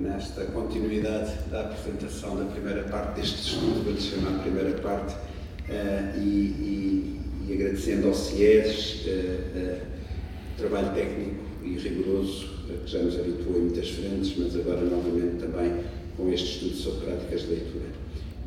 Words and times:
nesta 0.00 0.44
continuidade 0.46 1.32
da 1.50 1.60
apresentação 1.60 2.36
da 2.36 2.46
primeira 2.46 2.84
parte 2.84 3.20
deste 3.20 3.42
estudo, 3.42 3.84
vou-lhe 3.84 4.00
chamar 4.00 4.36
a 4.36 4.42
primeira 4.42 4.72
parte, 4.80 5.14
uh, 5.14 6.18
e, 6.18 6.20
e, 6.20 7.20
e, 7.46 7.52
agradecendo 7.52 8.08
ao 8.08 8.14
CIES 8.14 9.04
uh, 9.06 9.80
trabalho 10.56 10.94
técnico 10.94 11.44
e 11.62 11.76
rigoroso 11.76 12.48
que 12.84 12.90
já 12.90 13.00
nos 13.00 13.18
habituou 13.18 13.56
em 13.56 13.60
muitas 13.62 13.90
frentes, 13.90 14.34
mas 14.38 14.56
agora 14.56 14.80
novamente 14.82 15.40
também 15.40 15.84
com 16.16 16.32
este 16.32 16.64
estudo 16.64 16.74
sobre 16.76 17.06
práticas 17.06 17.42
de 17.42 17.46
leitura. 17.48 17.86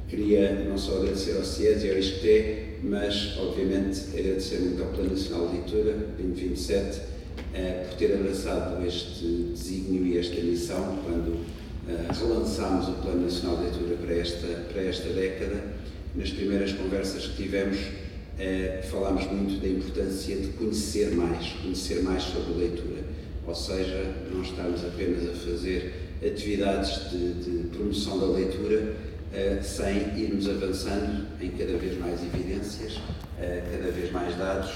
Queria 0.08 0.66
não 0.66 0.78
só 0.78 0.98
agradecer 0.98 1.36
ao 1.38 1.44
CIES 1.44 1.84
e 1.84 1.90
ao 1.92 1.98
ISCTE, 1.98 2.80
mas 2.84 3.38
obviamente 3.38 4.00
agradecer 4.18 4.60
muito 4.60 4.82
ao 4.82 4.90
Plano 4.90 5.12
Nacional 5.12 5.48
de 5.50 5.58
Leitura 5.58 5.94
2027 6.18 7.13
eh, 7.54 7.86
por 7.88 7.98
ter 7.98 8.16
abraçado 8.16 8.84
este 8.86 9.52
desígnio 9.54 10.08
e 10.08 10.18
esta 10.18 10.42
missão 10.42 10.98
quando 11.04 11.46
eh, 11.88 12.08
relançámos 12.12 12.88
o 12.90 12.94
Plano 12.94 13.22
Nacional 13.22 13.58
de 13.58 13.64
Leitura 13.66 13.96
para 13.98 14.16
esta, 14.16 14.48
para 14.72 14.82
esta 14.82 15.10
década. 15.10 15.64
Nas 16.16 16.32
primeiras 16.32 16.74
conversas 16.74 17.28
que 17.28 17.44
tivemos, 17.44 17.78
eh, 18.40 18.84
falámos 18.90 19.26
muito 19.28 19.62
da 19.62 19.68
importância 19.68 20.36
de 20.36 20.48
conhecer 20.50 21.12
mais, 21.12 21.50
conhecer 21.62 22.02
mais 22.02 22.24
sobre 22.24 22.54
leitura. 22.54 23.04
Ou 23.46 23.54
seja, 23.54 24.04
não 24.34 24.42
estarmos 24.42 24.84
apenas 24.84 25.30
a 25.30 25.34
fazer 25.34 25.94
atividades 26.26 27.12
de, 27.12 27.34
de 27.34 27.68
promoção 27.70 28.20
da 28.20 28.28
leitura, 28.28 28.96
sem 29.64 29.98
irmos 30.16 30.48
avançando 30.48 31.26
em 31.42 31.50
cada 31.50 31.76
vez 31.78 32.00
mais 32.00 32.22
evidências, 32.22 33.00
cada 33.36 33.92
vez 33.92 34.12
mais 34.12 34.38
dados 34.38 34.72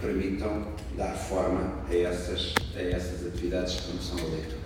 permitam 0.00 0.66
dar 0.96 1.14
forma 1.14 1.84
a 1.88 1.94
essas, 1.94 2.54
a 2.76 2.80
essas 2.80 3.26
atividades 3.26 3.74
de 3.74 3.82
promoção 3.82 4.16
da 4.16 4.36
leitura. 4.36 4.58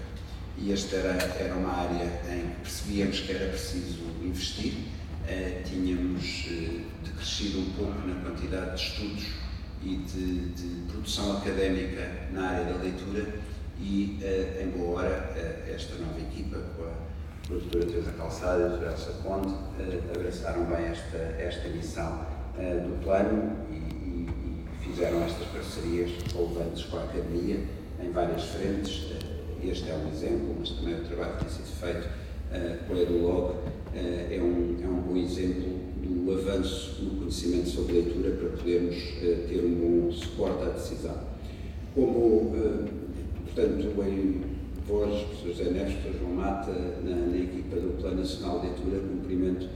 E 0.59 0.73
esta 0.73 0.97
era, 0.97 1.23
era 1.39 1.55
uma 1.55 1.73
área 1.73 2.05
em 2.31 2.51
que 2.51 2.61
percebíamos 2.63 3.21
que 3.21 3.33
era 3.33 3.49
preciso 3.49 4.03
investir, 4.23 4.75
uh, 4.75 5.69
tínhamos 5.69 6.47
uh, 6.47 6.81
decrescido 7.05 7.61
um 7.61 7.71
pouco 7.73 8.07
na 8.07 8.15
quantidade 8.23 8.77
de 8.77 8.83
estudos 8.83 9.27
e 9.83 9.97
de, 9.97 10.49
de 10.51 10.93
produção 10.93 11.39
académica 11.39 12.29
na 12.33 12.51
área 12.51 12.65
da 12.73 12.83
leitura 12.83 13.27
e, 13.81 14.21
uh, 14.23 14.63
em 14.63 14.69
boa 14.71 15.01
hora, 15.01 15.65
esta 15.69 15.97
nova 15.97 16.21
equipa, 16.21 16.59
com 16.77 16.85
a, 16.85 17.49
com 17.49 17.55
a 17.55 17.59
doutora 17.59 17.87
Teresa 17.87 18.13
Calçada 18.13 18.63
e 18.63 18.65
a 18.65 18.69
doutora 18.69 18.93
Elsa 18.93 19.13
abraçaram 20.15 20.65
bem 20.67 20.85
esta, 20.87 21.17
esta 21.17 21.69
missão 21.69 22.27
do 22.55 23.03
plano 23.03 23.57
e, 23.73 24.29
fizeram 24.83 25.23
estas 25.23 25.47
parcerias 25.49 26.11
relevantes 26.33 26.85
com 26.85 26.97
a 26.97 27.05
Academia 27.05 27.61
em 28.03 28.11
várias 28.11 28.45
frentes. 28.45 29.11
Eh, 29.13 29.69
este 29.69 29.91
é 29.91 29.95
um 29.95 30.11
exemplo, 30.11 30.57
mas 30.59 30.71
também 30.71 30.95
o 30.95 31.05
trabalho 31.05 31.37
que 31.37 31.45
tem 31.45 31.55
sido 31.55 31.77
feito 31.81 32.07
uh, 32.07 32.87
com 32.87 32.95
a 32.95 33.01
EduLog 33.01 33.53
uh, 33.53 33.61
é, 33.95 34.41
um, 34.43 34.77
é 34.83 34.89
um 34.89 35.01
bom 35.03 35.17
exemplo 35.17 35.79
do 36.03 36.33
avanço 36.33 37.01
no 37.03 37.19
conhecimento 37.21 37.69
sobre 37.69 37.93
leitura 37.93 38.31
para 38.33 38.49
podermos 38.51 38.97
uh, 38.97 39.49
ter 39.49 39.65
um 39.65 39.75
bom 39.75 40.13
suporte 40.13 40.65
à 40.65 40.69
decisão. 40.71 41.17
Como, 41.95 42.51
portanto, 43.45 44.03
em 44.05 44.43
voz, 44.89 45.23
professor 45.23 45.49
José 45.49 45.71
Neves, 45.71 45.95
João 46.19 46.33
Mata, 46.33 46.73
na, 47.05 47.15
na 47.15 47.37
equipa 47.37 47.77
do 47.77 48.01
Plano 48.01 48.21
Nacional 48.21 48.61
de 48.61 48.67
Leitura, 48.69 48.99
cumprimento 48.99 49.69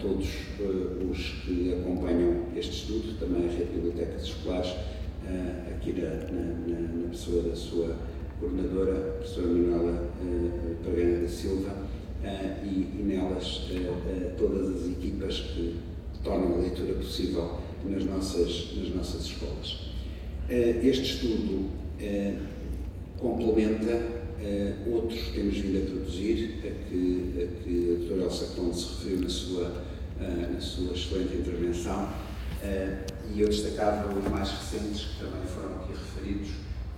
todos 0.00 0.28
uh, 0.60 1.10
os 1.10 1.18
que 1.44 1.74
acompanham 1.74 2.44
este 2.56 2.72
estudo, 2.72 3.18
também 3.18 3.48
a 3.48 3.50
Rede 3.50 3.64
de 3.64 3.80
Bibliotecas 3.80 4.22
Escolares, 4.22 4.70
uh, 4.70 5.74
aqui 5.74 5.92
na, 5.92 6.10
na, 6.10 7.02
na, 7.02 7.08
pessoa 7.10 7.42
da 7.42 7.56
sua 7.56 7.96
coordenadora, 8.40 8.92
a 8.92 9.12
professora 9.14 9.46
Manuela 9.48 10.10
uh, 10.22 11.22
da 11.22 11.28
Silva, 11.28 11.88
e, 12.64 12.98
e, 12.98 13.02
nelas 13.06 13.70
todas 14.36 14.74
as 14.74 14.90
equipas 14.90 15.38
que 15.38 15.76
tornam 16.24 16.54
a 16.54 16.58
leitura 16.58 16.94
possível 16.94 17.60
nas 17.84 18.04
nossas, 18.04 18.74
nas 18.76 18.92
nossas 18.92 19.22
escolas. 19.22 19.92
este 20.48 21.04
estudo 21.04 21.70
complementa 23.18 24.17
Uh, 24.40 24.94
outros 24.94 25.20
temos 25.32 25.56
vindo 25.56 25.78
a 25.78 25.90
produzir, 25.90 26.60
a 26.60 26.88
que 26.88 27.42
a, 27.42 27.62
que 27.64 27.90
a 27.90 27.98
doutora 27.98 28.22
Elsa 28.22 28.54
Conde 28.54 28.78
se 28.78 28.88
referiu 28.94 29.20
na 29.22 29.28
sua, 29.28 29.64
uh, 29.66 30.52
na 30.54 30.60
sua 30.60 30.94
excelente 30.94 31.36
intervenção, 31.38 32.04
uh, 32.04 33.34
e 33.34 33.40
eu 33.40 33.48
destacava 33.48 34.16
os 34.16 34.30
mais 34.30 34.48
recentes, 34.50 35.06
que 35.06 35.24
também 35.24 35.44
foram 35.44 35.74
aqui 35.74 35.92
referidos, 35.92 36.50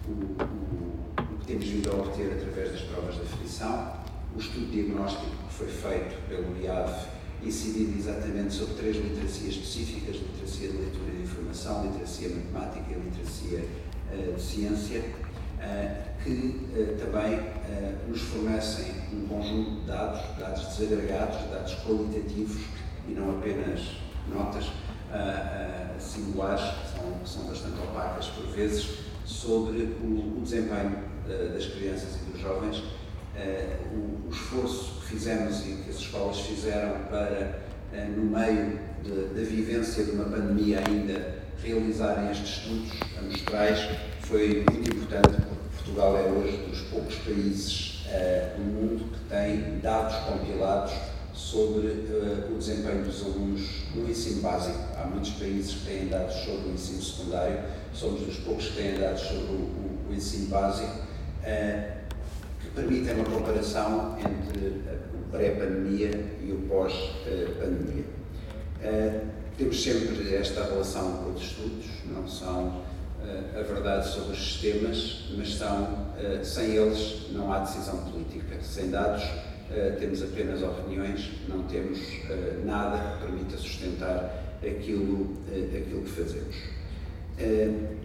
o, 0.07 0.11
o, 0.11 1.35
o, 1.35 1.39
que 1.39 1.47
temos 1.47 1.65
vindo 1.65 1.91
a 1.91 1.95
obter 1.95 2.31
através 2.31 2.73
das 2.73 2.83
provas 2.83 3.15
de 3.15 3.23
aflição, 3.23 3.95
o 4.37 4.39
estudo 4.39 4.71
diagnóstico 4.71 5.25
que 5.49 5.55
foi 5.55 5.69
feito 5.69 6.29
pelo 6.29 6.63
IAV, 6.63 6.93
incidindo 7.43 7.99
exatamente 7.99 8.53
sobre 8.53 8.75
três 8.75 8.97
literacias 8.97 9.55
específicas, 9.55 10.17
literacia 10.17 10.69
de 10.69 10.77
leitura 10.77 11.11
e 11.15 11.17
de 11.17 11.23
informação, 11.23 11.87
literacia 11.87 12.29
matemática 12.29 12.85
e 12.91 13.01
literacia 13.01 13.65
de 14.37 14.43
ciência, 14.43 15.05
que 16.23 16.31
uh, 16.31 16.97
também 16.99 17.39
uh, 17.39 18.09
nos 18.09 18.21
fornecem 18.21 18.93
um 19.13 19.27
conjunto 19.27 19.81
de 19.81 19.87
dados, 19.87 20.21
dados 20.39 20.77
desagregados, 20.77 21.51
dados 21.51 21.75
qualitativos 21.85 22.63
e 23.09 23.13
não 23.13 23.39
apenas 23.39 23.81
notas 24.29 24.71
singulares, 25.99 26.61
que 26.61 26.97
são, 26.97 27.27
são, 27.27 27.51
bastante 27.51 27.81
opacas 27.81 28.27
por 28.27 28.47
vezes, 28.47 28.99
sobre 29.25 29.83
o, 30.01 30.39
o 30.39 30.41
desempenho 30.43 30.99
das 31.53 31.67
crianças 31.67 32.17
e 32.17 32.31
dos 32.31 32.41
jovens, 32.41 32.85
o, 33.93 34.29
o, 34.29 34.31
esforço 34.31 35.01
que 35.01 35.07
fizemos 35.07 35.67
e 35.67 35.83
que 35.83 35.91
as 35.91 35.97
escolas 35.97 36.39
fizeram 36.39 37.07
para, 37.09 37.61
no 38.17 38.23
meio 38.23 38.79
da 39.35 39.43
vivência 39.43 40.05
de 40.05 40.13
uma 40.13 40.27
pandemia 40.27 40.81
ainda, 40.87 41.41
realizarem 41.61 42.31
estes 42.31 42.51
estudos 42.51 42.93
amostrais 43.19 43.81
foi 44.31 44.65
muito 44.71 44.97
importante 44.97 45.50
Portugal 45.91 46.17
é 46.17 46.31
hoje 46.31 46.57
dos 46.69 46.83
poucos 46.83 47.17
países 47.17 48.05
uh, 48.07 48.57
do 48.57 48.63
mundo 48.63 49.11
que 49.13 49.25
tem 49.29 49.81
dados 49.81 50.15
compilados 50.25 50.93
sobre 51.35 51.89
uh, 51.89 52.53
o 52.53 52.59
desempenho 52.59 53.05
dos 53.05 53.23
alunos 53.23 53.69
no 53.95 54.09
ensino 54.09 54.41
básico. 54.41 54.79
Há 54.97 55.07
muitos 55.07 55.33
países 55.33 55.75
que 55.75 55.87
têm 55.87 56.09
dados 56.09 56.35
sobre 56.37 56.69
o 56.69 56.73
ensino 56.75 57.03
secundário, 57.03 57.61
somos 57.93 58.21
dos 58.21 58.37
poucos 58.37 58.69
que 58.69 58.77
têm 58.77 59.01
dados 59.01 59.21
sobre 59.21 59.45
o, 59.47 59.57
o, 59.57 60.01
o 60.11 60.15
ensino 60.15 60.47
básico, 60.47 60.93
uh, 60.93 62.01
que 62.61 62.69
permitem 62.73 63.15
uma 63.15 63.25
comparação 63.25 64.17
entre 64.19 64.69
o 65.13 65.31
pré-pandemia 65.33 66.11
e 66.41 66.53
o 66.53 66.69
pós-pandemia. 66.69 68.05
temos 69.59 69.83
sempre 69.83 70.35
esta 70.37 70.65
relação 70.65 71.25
com 71.25 71.31
os 71.33 71.43
estudos, 71.43 71.87
não 72.07 72.29
são 72.29 72.83
a 73.59 73.63
verdade 73.63 74.09
sobre 74.09 74.33
os 74.33 74.39
sistemas, 74.39 75.27
mas 75.37 75.55
são, 75.55 76.07
eh, 76.19 76.41
sem 76.43 76.77
eles 76.77 77.29
não 77.33 77.53
há 77.53 77.61
decisão 77.61 77.99
política. 78.05 78.57
Sem 78.63 78.91
dados 78.91 79.23
eh, 79.71 79.97
temos 79.99 80.23
apenas 80.23 80.63
opiniões, 80.63 81.31
não 81.49 81.63
temos 81.65 81.99
eh, 82.29 82.59
nada 82.65 83.17
que 83.17 83.27
permita 83.27 83.57
sustentar 83.57 84.59
aquilo, 84.63 85.37
aquilo 85.49 86.03
que 86.03 86.11
fazemos. 86.11 86.57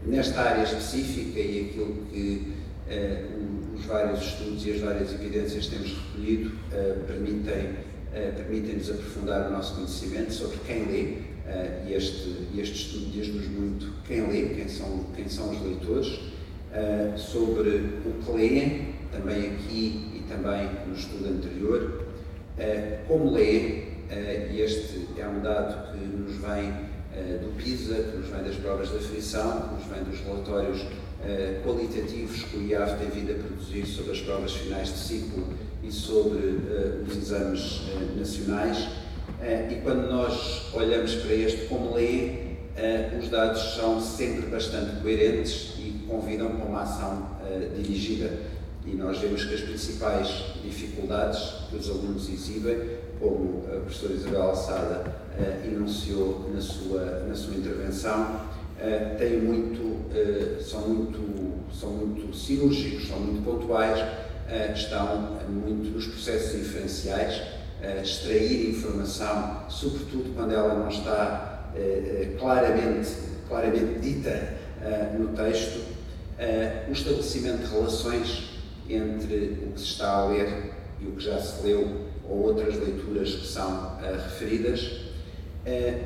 Nesta 0.06 0.42
área 0.42 0.64
específica 0.64 1.40
e 1.42 1.70
aquilo 1.70 2.06
que 2.10 2.54
os 3.76 3.86
vários 3.86 4.22
estudos 4.22 4.66
e 4.66 4.72
as 4.72 4.80
várias 4.80 5.14
evidências 5.14 5.68
temos 5.68 5.92
recolhido 5.92 6.52
permitem, 7.06 7.76
permitem-nos 8.38 8.92
aprofundar 8.92 9.50
o 9.50 9.52
nosso 9.52 9.76
conhecimento 9.76 10.32
sobre 10.32 10.58
quem 10.66 10.86
lê, 10.86 11.35
Uh, 11.46 11.88
este, 11.92 12.36
este 12.58 12.74
estudo 12.74 13.12
diz-nos 13.12 13.48
muito 13.48 13.94
quem 14.08 14.28
lê, 14.28 14.56
quem 14.56 14.68
são, 14.68 15.06
quem 15.16 15.30
são 15.30 15.52
os 15.52 15.62
leitores, 15.62 16.08
uh, 16.08 17.16
sobre 17.16 17.70
o 18.04 18.14
que 18.24 18.32
leem, 18.32 18.96
também 19.12 19.52
aqui 19.52 20.12
e 20.16 20.24
também 20.28 20.68
no 20.88 20.96
estudo 20.96 21.30
anterior, 21.30 22.04
uh, 22.58 23.08
como 23.08 23.32
lê, 23.32 23.86
e 24.52 24.62
este 24.62 25.08
é 25.18 25.28
um 25.28 25.42
dado 25.42 25.92
que 25.92 26.06
nos 26.06 26.36
vem 26.38 26.96
do 27.42 27.56
PISA, 27.56 27.96
que 27.96 28.18
nos 28.18 28.28
vem 28.28 28.44
das 28.44 28.56
provas 28.56 28.90
de 28.90 28.98
aflição, 28.98 29.62
que 29.62 29.76
nos 29.76 29.86
vem 29.86 30.04
dos 30.04 30.20
relatórios 30.20 30.86
qualitativos 31.64 32.44
que 32.44 32.58
o 32.58 32.68
IAF 32.68 33.00
tem 33.00 33.10
vindo 33.10 33.32
a 33.32 33.44
produzir 33.44 33.84
sobre 33.88 34.12
as 34.12 34.22
provas 34.22 34.54
finais 34.54 34.90
de 34.90 35.00
ciclo 35.00 35.48
e 35.82 35.92
sobre 35.92 36.60
os 37.08 37.18
exames 37.18 37.82
nacionais 38.16 38.88
eh, 39.42 39.68
e 39.72 39.76
quando 39.82 40.10
nós 40.10 40.74
olhamos 40.74 41.16
para 41.16 41.34
este 41.34 41.66
como 41.68 41.94
lê, 41.96 42.56
eh, 42.78 43.18
os 43.22 43.30
dados 43.30 43.76
são 43.76 44.02
sempre 44.02 44.48
bastante 44.48 45.02
coerentes 45.02 45.74
e 45.78 46.06
convidam 46.08 46.56
para 46.56 46.66
uma 46.66 46.82
ação 46.82 47.30
eh, 47.46 47.70
dirigida. 47.76 48.32
E 48.86 48.96
nós 48.96 49.18
vemos 49.18 49.44
que 49.44 49.54
as 49.54 49.62
principais 49.62 50.28
dificuldades 50.64 51.40
que 51.70 51.76
os 51.76 51.90
alunos 51.90 52.30
exibem, 52.30 52.78
como 53.20 53.64
a 53.68 53.80
professora 53.80 54.14
Isabel 54.14 54.42
Alçada 54.44 55.04
enunciou 55.66 56.50
na 56.54 56.62
sua, 56.62 57.24
na 57.28 57.34
sua 57.34 57.56
intervenção, 57.56 58.42
têm 59.18 59.40
muito, 59.40 60.06
são, 60.64 60.82
muito, 60.82 61.20
são 61.74 61.90
muito 61.90 62.36
cirúrgicos, 62.38 63.08
são 63.08 63.20
muito 63.20 63.44
pontuais 63.44 64.00
estão 64.76 65.40
muito 65.50 65.92
nos 65.92 66.08
processos 66.08 66.62
inferenciais, 66.62 67.42
extrair 68.02 68.70
informação, 68.70 69.64
sobretudo 69.70 70.34
quando 70.36 70.54
ela 70.54 70.74
não 70.76 70.90
está 70.90 71.72
claramente, 72.40 73.10
claramente 73.48 74.00
dita 74.00 74.56
no 75.18 75.30
texto, 75.30 75.82
o 76.88 76.92
estabelecimento 76.92 77.66
de 77.66 77.72
relações 77.72 78.50
entre 78.90 79.68
o 79.68 79.72
que 79.74 79.80
se 79.80 79.86
está 79.86 80.10
a 80.10 80.26
ler 80.26 80.74
e 81.02 81.06
o 81.06 81.12
que 81.12 81.24
já 81.24 81.40
se 81.40 81.64
leu 81.64 82.06
ou 82.28 82.44
outras 82.44 82.76
leituras 82.76 83.36
que 83.36 83.48
são 83.48 83.98
referidas. 84.00 85.06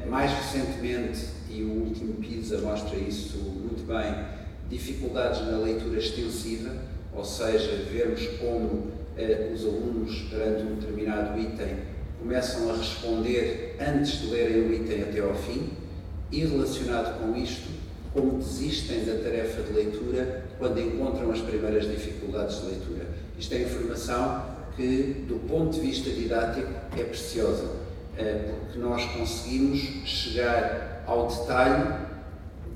mais 0.08 0.32
recentemente, 0.32 1.28
e 1.50 1.64
o 1.64 1.86
último 1.88 2.14
PISA 2.16 2.60
mostra 2.60 2.98
isso 2.98 3.38
muito 3.38 3.86
bem, 3.86 4.26
dificuldades 4.70 5.42
na 5.42 5.58
leitura 5.58 6.00
extensiva, 6.00 6.72
ou 7.14 7.26
seja, 7.26 7.84
vermos 7.92 8.26
como 8.40 8.92
eh, 9.20 9.52
os 9.54 9.66
alunos, 9.66 10.22
perante 10.30 10.64
um 10.64 10.76
determinado 10.76 11.38
item, 11.38 11.76
começam 12.20 12.70
a 12.70 12.78
responder 12.78 13.76
antes 13.80 14.22
de 14.22 14.28
lerem 14.28 14.62
o 14.62 14.74
item 14.74 15.04
até 15.04 15.20
ao 15.20 15.36
fim, 15.36 15.70
e 16.32 16.46
relacionado 16.46 17.20
com 17.20 17.36
isto, 17.36 17.70
como 18.14 18.38
desistem 18.38 19.04
da 19.06 19.16
tarefa 19.16 19.62
de 19.64 19.74
leitura 19.74 20.46
quando 20.58 20.80
encontram 20.80 21.32
as 21.32 21.40
primeiras 21.42 21.86
dificuldades 21.90 22.62
de 22.62 22.68
leitura. 22.68 23.08
Isto 23.38 23.54
é 23.56 23.62
informação 23.64 24.46
que, 24.76 25.26
do 25.28 25.40
ponto 25.48 25.74
de 25.74 25.82
vista 25.82 26.10
didático, 26.10 26.72
é 26.98 27.04
preciosa, 27.04 27.70
eh, 28.18 28.54
porque 28.62 28.80
nós 28.80 29.04
conseguimos 29.06 29.80
chegar 30.06 31.04
ao 31.06 31.28
detalhe 31.28 32.08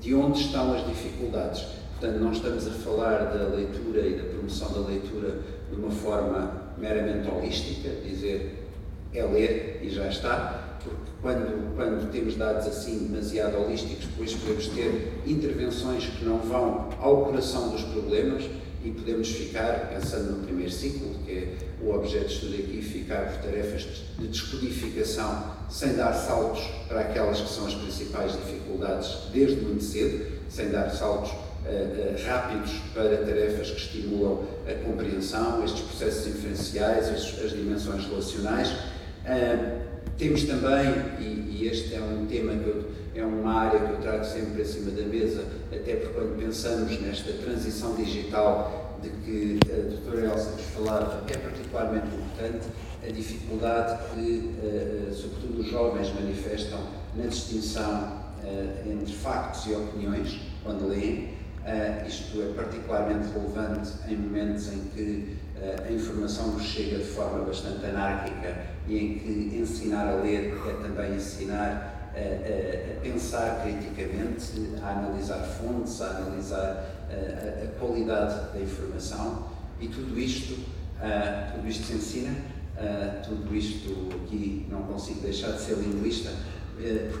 de 0.00 0.14
onde 0.14 0.40
estão 0.40 0.74
as 0.74 0.86
dificuldades. 0.86 1.64
Portanto, 1.98 2.20
não 2.20 2.32
estamos 2.32 2.66
a 2.66 2.70
falar 2.70 3.24
da 3.24 3.54
leitura 3.54 4.00
e 4.06 4.16
da 4.16 4.24
promoção 4.24 4.72
da 4.72 4.88
leitura 4.88 5.38
de 5.74 5.80
uma 5.80 5.90
forma 5.90 6.62
meramente 6.78 7.28
holística, 7.28 7.88
dizer 8.04 8.64
é 9.12 9.22
ler 9.22 9.80
e 9.82 9.90
já 9.90 10.08
está, 10.08 10.78
porque 10.82 10.96
quando, 11.22 11.76
quando 11.76 12.10
temos 12.10 12.36
dados 12.36 12.66
assim 12.66 13.06
demasiado 13.06 13.56
holísticos, 13.58 14.06
depois 14.06 14.34
podemos 14.34 14.68
ter 14.68 15.12
intervenções 15.24 16.06
que 16.06 16.24
não 16.24 16.38
vão 16.38 16.90
ao 17.00 17.24
coração 17.26 17.70
dos 17.70 17.82
problemas 17.82 18.44
e 18.84 18.90
podemos 18.90 19.28
ficar, 19.30 19.88
pensando 19.88 20.32
no 20.32 20.44
primeiro 20.44 20.70
ciclo, 20.70 21.14
que 21.24 21.32
é 21.32 21.56
o 21.80 21.94
objeto 21.94 22.26
de 22.26 22.34
estudo 22.34 22.54
aqui, 22.54 22.82
ficar 22.82 23.32
por 23.32 23.42
tarefas 23.42 23.86
de 24.18 24.28
descodificação 24.28 25.54
sem 25.70 25.94
dar 25.94 26.12
saltos 26.12 26.62
para 26.86 27.00
aquelas 27.00 27.40
que 27.40 27.48
são 27.48 27.66
as 27.66 27.74
principais 27.74 28.32
dificuldades 28.32 29.30
desde 29.32 29.60
muito 29.62 29.82
cedo, 29.82 30.26
sem 30.50 30.68
dar 30.68 30.90
saltos 30.90 31.30
uh, 31.30 32.26
rápidos 32.26 32.72
para 32.92 33.16
tarefas 33.18 33.70
que 33.70 33.76
estimulam 33.78 34.44
a 34.66 34.74
compreensão, 34.84 35.64
estes 35.64 35.82
processos 35.82 36.26
inferenciais, 36.26 37.08
as, 37.08 37.44
as 37.44 37.50
dimensões 37.50 38.06
relacionais. 38.06 38.68
Uh, 38.70 39.84
temos 40.16 40.44
também, 40.44 40.94
e, 41.18 41.58
e, 41.58 41.68
este 41.68 41.94
é 41.94 42.00
um 42.00 42.26
tema 42.26 42.52
que 42.52 42.68
eu, 42.68 42.90
é 43.14 43.24
uma 43.24 43.52
área 43.52 43.80
que 43.80 43.92
eu 43.92 43.96
trago 43.98 44.24
sempre 44.24 44.62
acima 44.62 44.90
da 44.92 45.02
mesa, 45.02 45.44
até 45.72 45.96
porque 45.96 46.14
quando 46.14 46.38
pensamos 46.38 47.00
nesta 47.00 47.32
transição 47.32 47.94
digital 47.96 49.00
de 49.02 49.10
que 49.10 49.58
a 49.72 49.90
doutora 49.90 50.26
Elsa 50.26 50.50
nos 50.52 50.62
falava, 50.66 51.24
é 51.28 51.36
particularmente 51.36 52.06
importante 52.06 52.66
a 53.06 53.10
dificuldade 53.10 53.98
que, 54.14 54.54
uh, 54.62 55.14
sobretudo, 55.14 55.60
os 55.60 55.66
jovens 55.68 56.14
manifestam 56.14 56.78
na 57.16 57.26
distinção 57.26 58.24
uh, 58.42 58.90
entre 58.90 59.12
factos 59.12 59.66
e 59.66 59.74
opiniões 59.74 60.40
quando 60.62 60.88
leem. 60.88 61.34
Uh, 61.64 62.06
isto 62.06 62.42
é 62.42 62.52
particularmente 62.52 63.28
relevante 63.32 63.92
em 64.06 64.18
momentos 64.18 64.70
em 64.70 64.80
que 64.94 65.38
uh, 65.56 65.88
a 65.88 65.90
informação 65.90 66.48
nos 66.48 66.62
chega 66.62 66.98
de 66.98 67.04
forma 67.04 67.42
bastante 67.42 67.86
anárquica 67.86 68.54
e 68.86 68.98
em 68.98 69.18
que 69.18 69.56
ensinar 69.56 70.08
a 70.08 70.16
ler 70.16 70.58
é 70.58 70.72
também 70.82 71.14
ensinar 71.14 72.12
a, 72.14 72.18
a, 72.18 73.00
pensar 73.00 73.62
criticamente, 73.62 74.76
a 74.82 74.90
analisar 74.90 75.38
fontes, 75.38 76.02
a 76.02 76.18
analisar 76.18 76.84
a, 77.08 77.64
a 77.64 77.78
qualidade 77.80 78.52
da 78.52 78.60
informação. 78.60 79.48
E 79.80 79.88
tudo 79.88 80.20
isto, 80.20 80.52
uh, 80.52 81.54
tudo 81.54 81.66
isto 81.66 81.86
se 81.86 81.94
ensina, 81.94 82.34
tudo 83.24 83.54
isto 83.54 84.08
aqui 84.16 84.66
não 84.68 84.82
consigo 84.82 85.20
deixar 85.20 85.52
de 85.52 85.60
ser 85.60 85.76
linguista, 85.76 86.30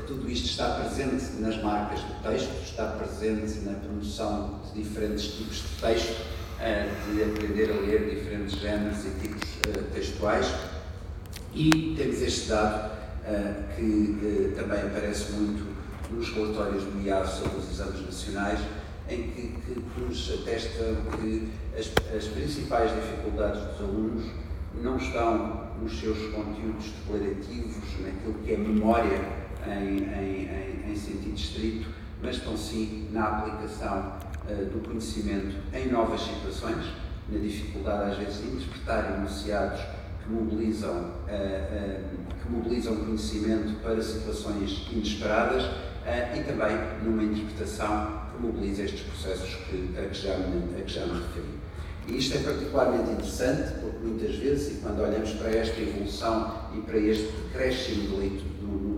tudo 0.06 0.30
isto 0.30 0.46
está 0.46 0.80
presente 0.80 1.40
nas 1.40 1.62
marcas 1.62 2.00
do 2.00 2.22
texto, 2.22 2.50
está 2.62 2.86
presente 2.88 3.60
na 3.60 3.74
promoção 3.74 4.60
de 4.64 4.82
diferentes 4.82 5.26
tipos 5.26 5.56
de 5.58 5.80
texto, 5.80 6.26
eh, 6.60 6.88
de 7.12 7.22
aprender 7.22 7.70
a 7.70 7.80
ler 7.80 8.10
diferentes 8.10 8.58
géneros 8.58 8.98
e 9.04 9.10
tipos 9.20 9.48
eh, 9.68 9.82
textuais. 9.94 10.52
E 11.54 11.94
temos 11.96 12.20
este 12.20 12.48
dado 12.48 12.94
que 13.76 14.52
também 14.54 14.80
aparece 14.80 15.32
muito 15.32 15.64
nos 16.10 16.28
relatórios 16.34 16.84
do 16.84 17.00
IAV 17.00 17.26
sobre 17.26 17.58
os 17.58 17.70
exames 17.70 18.04
nacionais, 18.04 18.60
em 19.08 19.22
que, 19.30 19.60
que 19.64 20.00
nos 20.00 20.30
atesta 20.32 20.96
que 21.16 21.48
as, 21.78 21.90
as 22.14 22.24
principais 22.26 22.90
dificuldades 22.94 23.62
dos 23.62 23.80
alunos 23.80 24.24
não 24.82 24.96
estão 24.96 25.70
nos 25.80 25.98
seus 25.98 26.18
conteúdos 26.32 26.86
declarativos, 27.06 27.76
naquilo 28.00 28.34
que 28.44 28.52
é 28.52 28.56
memória 28.56 29.43
em, 29.68 29.98
em, 29.98 30.90
em, 30.90 30.96
sentido 30.96 31.34
estrito, 31.34 31.88
mas 32.22 32.36
estão 32.36 32.56
sim 32.56 33.08
na 33.12 33.24
aplicação 33.24 34.18
uh, 34.48 34.64
do 34.66 34.86
conhecimento 34.86 35.56
em 35.72 35.90
novas 35.90 36.22
situações, 36.22 36.86
na 37.28 37.38
dificuldade 37.38 38.12
às 38.12 38.18
vezes 38.18 38.42
de 38.42 38.48
interpretar 38.56 39.16
enunciados 39.16 39.80
que 40.22 40.30
mobilizam, 40.30 40.92
uh, 40.92 41.02
uh, 41.02 42.42
que 42.42 42.50
mobilizam 42.50 42.96
conhecimento 42.96 43.80
para 43.82 44.02
situações 44.02 44.88
inesperadas 44.92 45.64
e 46.36 46.42
também 46.42 46.76
numa 47.02 47.22
interpretação 47.22 48.24
que 48.30 48.42
mobiliza 48.42 48.82
estes 48.82 49.00
processos 49.00 49.54
que, 49.54 49.94
a, 49.98 50.02
que 50.02 50.14
já 50.14 50.36
me, 50.36 50.78
a 50.78 50.82
que 50.82 50.92
já 50.92 51.06
me 51.06 51.14
referi. 51.14 51.64
E 52.06 52.18
isto 52.18 52.36
é 52.36 52.40
particularmente 52.42 53.12
interessante 53.12 53.72
porque 53.80 53.98
muitas 54.06 54.36
vezes, 54.36 54.76
e 54.76 54.80
quando 54.82 55.00
olhamos 55.00 55.30
para 55.32 55.50
esta 55.50 55.80
evolução 55.80 56.54
e 56.74 56.80
para 56.82 56.98
este 56.98 57.32
decréscimo 57.32 58.02
de 58.02 58.16
leitura, 58.16 58.53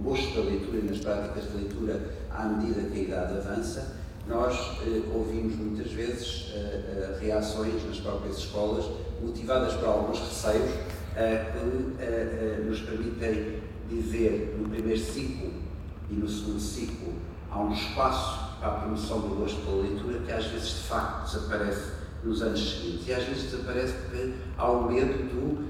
gosto 0.06 0.36
da 0.36 0.42
leitura 0.42 0.78
e 0.78 0.82
nas 0.82 0.98
práticas 0.98 1.50
de 1.50 1.56
leitura 1.56 2.00
à 2.30 2.44
medida 2.44 2.80
que 2.88 3.00
a 3.00 3.02
idade 3.02 3.38
avança, 3.38 3.96
nós 4.28 4.78
eh, 4.86 5.02
ouvimos 5.12 5.56
muitas 5.56 5.90
vezes 5.90 6.52
eh, 6.54 6.58
eh, 6.58 7.18
reações 7.20 7.84
nas 7.84 7.98
próprias 7.98 8.38
escolas 8.38 8.84
motivadas 9.20 9.74
por 9.74 9.88
alguns 9.88 10.20
receios 10.20 10.70
eh, 11.16 11.50
que 11.52 12.02
eh, 12.02 12.58
eh, 12.60 12.64
nos 12.64 12.80
permitem 12.82 13.60
dizer 13.90 14.56
no 14.60 14.68
primeiro 14.68 15.00
ciclo 15.00 15.50
e 16.08 16.14
no 16.14 16.28
segundo 16.28 16.60
ciclo 16.60 17.14
há 17.50 17.60
um 17.60 17.72
espaço 17.72 18.58
para 18.60 18.68
a 18.68 18.74
promoção 18.80 19.20
do 19.20 19.34
gosto 19.34 19.60
pela 19.64 19.82
leitura 19.82 20.20
que 20.20 20.30
às 20.32 20.44
vezes 20.46 20.68
de 20.68 20.88
facto 20.88 21.32
desaparece 21.32 21.92
nos 22.22 22.42
anos 22.42 22.60
seguintes. 22.60 23.08
E 23.08 23.12
às 23.12 23.24
vezes 23.24 23.50
desaparece 23.50 23.94
porque 23.94 24.32
há 24.56 24.70
o 24.70 24.90
medo 24.90 25.12
do, 25.24 25.66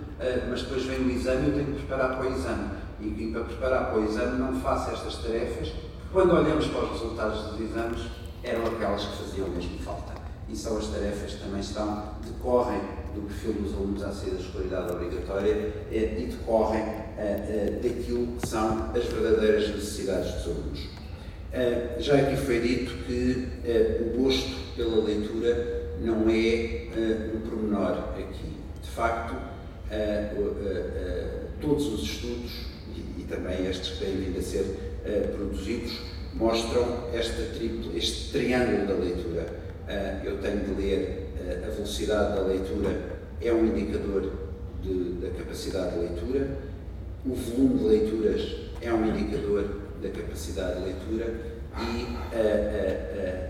mas 0.49 0.63
depois 0.63 0.85
vem 0.85 0.99
o 1.01 1.11
exame 1.11 1.47
e 1.47 1.49
eu 1.49 1.55
tenho 1.55 1.67
que 1.67 1.87
preparar 1.87 2.17
para 2.17 2.31
o 2.31 2.33
exame. 2.33 2.71
E, 3.01 3.05
e, 3.05 3.31
para 3.33 3.45
preparar 3.45 3.91
para 3.91 4.01
o 4.01 4.05
exame 4.05 4.39
não 4.39 4.61
faço 4.61 4.91
estas 4.91 5.17
tarefas, 5.17 5.69
porque 5.69 5.89
quando 6.13 6.35
olhamos 6.35 6.67
para 6.67 6.85
os 6.85 6.93
resultados 6.93 7.43
dos 7.51 7.61
exames, 7.61 8.03
eram 8.43 8.67
aquelas 8.67 9.05
que 9.05 9.25
faziam 9.25 9.49
mesmo 9.49 9.79
falta. 9.81 10.15
E 10.49 10.57
são 10.57 10.79
as 10.79 10.87
tarefas 10.87 11.33
que 11.33 11.43
também 11.43 11.61
estão, 11.61 12.05
decorrem 12.25 12.81
do 13.15 13.23
perfil 13.23 13.55
dos 13.55 13.75
alunos 13.75 14.03
à 14.03 14.13
saída 14.13 14.37
da 14.37 14.43
escolaridade 14.43 14.93
obrigatória 14.93 15.73
eh, 15.91 16.17
e 16.19 16.27
decorrem 16.27 16.83
uh, 16.83 16.87
uh, 16.87 17.83
daquilo 17.83 18.27
que 18.37 18.47
são 18.47 18.91
as 18.95 19.05
verdadeiras 19.05 19.69
necessidades 19.71 20.33
dos 20.35 20.47
alunos. 20.47 20.89
Já 21.99 22.17
aqui 22.17 22.37
foi 22.37 22.61
dito 22.61 22.93
que 23.07 23.49
o 24.15 24.23
gosto 24.23 24.75
pela 24.77 25.03
leitura 25.03 25.95
não 26.03 26.29
é 26.29 26.89
um 27.35 27.41
pormenor 27.49 28.11
aqui. 28.11 28.57
De 28.83 28.91
facto, 28.91 29.35
todos 31.59 31.87
os 31.95 32.03
estudos, 32.03 32.67
também 33.29 33.67
estes 33.67 33.99
que 33.99 34.05
têm 34.05 34.17
vindo 34.17 34.39
a 34.39 34.43
ser 34.43 34.65
produzidos, 35.37 36.01
mostram 36.35 37.09
esta 37.13 37.43
triple, 37.55 37.97
este 37.97 38.33
triângulo 38.33 38.87
da 38.87 38.95
leitura. 38.95 39.47
eu 40.25 40.39
tenho 40.39 40.61
de 40.61 40.81
ler, 40.81 41.33
a 41.65 41.71
velocidade 41.71 42.37
da 42.37 42.43
leitura 42.43 43.19
é 43.41 43.53
um 43.53 43.67
indicador 43.67 44.33
de, 44.83 45.13
da 45.21 45.31
capacidade 45.31 45.95
de 45.95 46.01
leitura, 46.01 46.59
o 47.25 47.35
volume 47.35 47.79
de 47.79 47.85
leituras 47.85 48.57
é 48.81 48.93
um 48.93 49.07
indicador 49.07 49.81
da 50.03 50.09
capacidade 50.09 50.79
de 50.79 50.85
leitura 50.85 51.35
e 51.79 52.07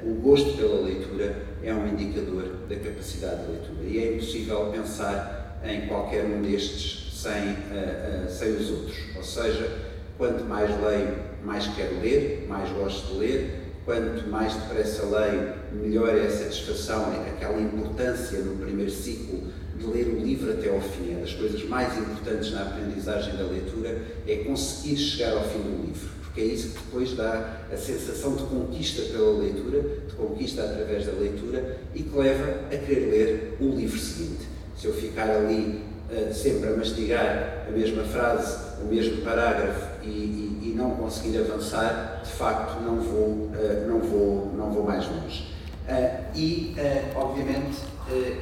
o 0.08 0.14
gosto 0.20 0.56
pela 0.56 0.80
leitura 0.82 1.36
é 1.62 1.72
um 1.72 1.88
indicador 1.88 2.44
da 2.68 2.76
capacidade 2.76 3.44
de 3.44 3.52
leitura. 3.52 3.84
E 3.84 3.98
é 3.98 4.14
impossível 4.14 4.70
pensar 4.72 5.60
em 5.64 5.86
qualquer 5.86 6.24
um 6.24 6.42
destes 6.42 7.05
sem, 7.16 7.32
uh, 7.32 8.26
uh, 8.26 8.30
sem 8.30 8.52
os 8.56 8.70
outros. 8.70 8.96
Ou 9.16 9.22
seja, 9.22 9.70
quanto 10.18 10.44
mais 10.44 10.70
leio, 10.82 11.16
mais 11.42 11.66
quero 11.68 12.00
ler, 12.00 12.46
mais 12.48 12.70
gosto 12.70 13.14
de 13.14 13.18
ler. 13.18 13.62
Quanto 13.84 14.28
mais 14.28 14.52
depressa 14.52 15.04
leio, 15.06 15.54
melhor 15.72 16.08
é 16.08 16.26
a 16.26 16.30
satisfação, 16.30 17.12
é 17.12 17.30
aquela 17.30 17.60
importância 17.60 18.40
no 18.40 18.56
primeiro 18.56 18.90
ciclo 18.90 19.44
de 19.78 19.86
ler 19.86 20.08
o 20.08 20.18
livro 20.18 20.50
até 20.50 20.68
ao 20.68 20.80
fim. 20.80 21.12
É 21.12 21.20
das 21.20 21.32
coisas 21.32 21.62
mais 21.68 21.96
importantes 21.96 22.50
na 22.50 22.62
aprendizagem 22.62 23.36
da 23.36 23.44
leitura 23.44 24.02
é 24.26 24.36
conseguir 24.38 24.96
chegar 24.96 25.34
ao 25.34 25.44
fim 25.44 25.60
do 25.60 25.86
livro, 25.86 26.08
porque 26.24 26.40
é 26.40 26.44
isso 26.46 26.70
que 26.70 26.84
depois 26.84 27.12
dá 27.14 27.60
a 27.72 27.76
sensação 27.76 28.34
de 28.34 28.42
conquista 28.42 29.02
pela 29.02 29.38
leitura, 29.38 29.82
de 30.08 30.14
conquista 30.14 30.64
através 30.64 31.06
da 31.06 31.12
leitura 31.12 31.78
e 31.94 32.02
que 32.02 32.18
leva 32.18 32.66
a 32.66 32.76
querer 32.76 33.06
ler 33.06 33.56
o 33.60 33.68
livro 33.70 34.00
seguinte. 34.00 34.48
Se 34.76 34.88
eu 34.88 34.94
ficar 34.94 35.30
ali 35.30 35.85
uh, 36.10 36.34
sempre 36.34 36.68
a 36.68 36.76
mastigar 36.76 37.66
a 37.68 37.70
mesma 37.70 38.02
frase, 38.04 38.82
o 38.82 38.86
mesmo 38.86 39.22
parágrafo 39.22 40.02
e, 40.02 40.08
e, 40.08 40.70
e 40.70 40.74
não 40.76 40.90
conseguir 40.92 41.38
avançar, 41.38 42.22
de 42.24 42.30
facto 42.30 42.80
não 42.80 42.96
vou, 43.00 43.28
uh, 43.28 43.86
não 43.86 44.00
vou, 44.00 44.52
não 44.56 44.70
vou 44.70 44.84
mais 44.84 45.06
longe. 45.06 45.54
Uh, 45.88 46.36
e, 46.36 46.74
obviamente, 47.14 47.78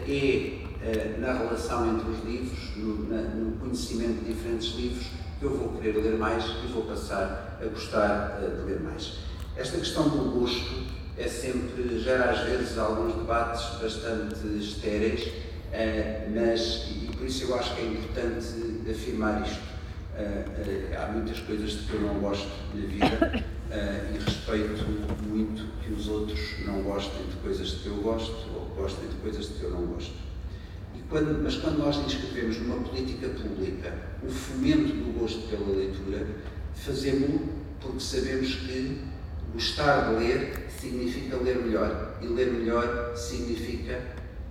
é 0.09 0.65
eh, 0.87 1.17
na 1.19 1.33
relação 1.33 1.95
entre 1.95 2.11
os 2.11 2.23
livros, 2.25 2.77
no, 2.77 2.95
no, 2.97 3.57
conhecimento 3.57 4.23
de 4.23 4.35
diferentes 4.35 4.75
livros, 4.75 5.07
que 5.41 5.47
eu 5.47 5.57
vou 5.57 5.81
querer 5.81 5.97
ler 5.97 6.19
mais 6.19 6.45
e 6.45 6.71
vou 6.71 6.83
passar 6.83 7.59
a 7.59 7.65
gostar 7.65 8.39
de 8.39 8.71
ler 8.71 8.81
mais. 8.81 9.15
Esta 9.57 9.79
questão 9.79 10.11
do 10.11 10.39
gosto 10.39 10.85
é 11.17 11.27
sempre, 11.27 12.01
gera 12.01 12.33
às 12.33 12.41
vezes 12.41 12.77
alguns 12.77 13.15
debates 13.15 13.65
bastante 13.81 14.47
estéreis, 14.59 15.33
uh, 15.75 16.31
mas, 16.35 16.89
e 16.91 17.17
por 17.17 17.27
isso 17.27 17.45
eu 17.45 17.55
acho 17.59 17.75
que 17.75 17.83
é 17.83 17.87
importante 17.87 18.91
afirmar 18.91 19.43
isto. 19.43 19.75
Uh, 20.15 20.97
há 20.97 21.13
muitas 21.13 21.41
coisas 21.41 21.73
de 21.73 21.79
que 21.87 21.95
eu 21.95 22.01
não 22.03 22.21
gosto 22.21 22.49
na 22.75 22.87
vida 22.87 23.45
e 24.15 24.19
respeito 24.25 24.85
muito 25.29 25.67
que 25.83 25.93
os 25.93 26.07
outros 26.07 26.65
não 26.65 26.83
gostem 26.83 27.27
de 27.27 27.37
coisas 27.37 27.69
de 27.69 27.77
que 27.79 27.87
eu 27.89 27.97
gosto 27.97 28.49
ou 28.55 28.67
gostem 28.77 29.09
de 29.09 29.17
coisas 29.17 29.49
de 29.49 29.55
que 29.55 29.65
eu 29.65 29.71
não 29.71 29.87
gosto. 29.87 30.15
Quando, 31.11 31.43
mas 31.43 31.57
quando 31.57 31.79
nós 31.79 31.97
inscrevemos 31.97 32.59
numa 32.59 32.83
política 32.89 33.29
pública 33.29 33.93
o 34.23 34.31
fomento 34.31 34.93
do 34.93 35.19
gosto 35.19 35.49
pela 35.49 35.77
leitura, 35.77 36.27
fazemos-lo 36.75 37.49
porque 37.81 38.01
sabemos 38.01 38.55
que 38.55 39.01
gostar 39.53 40.09
de 40.09 40.25
ler 40.25 40.67
significa 40.81 41.37
ler 41.37 41.57
melhor 41.59 42.19
e 42.21 42.27
ler 42.27 42.53
melhor 42.53 43.15
significa 43.17 44.01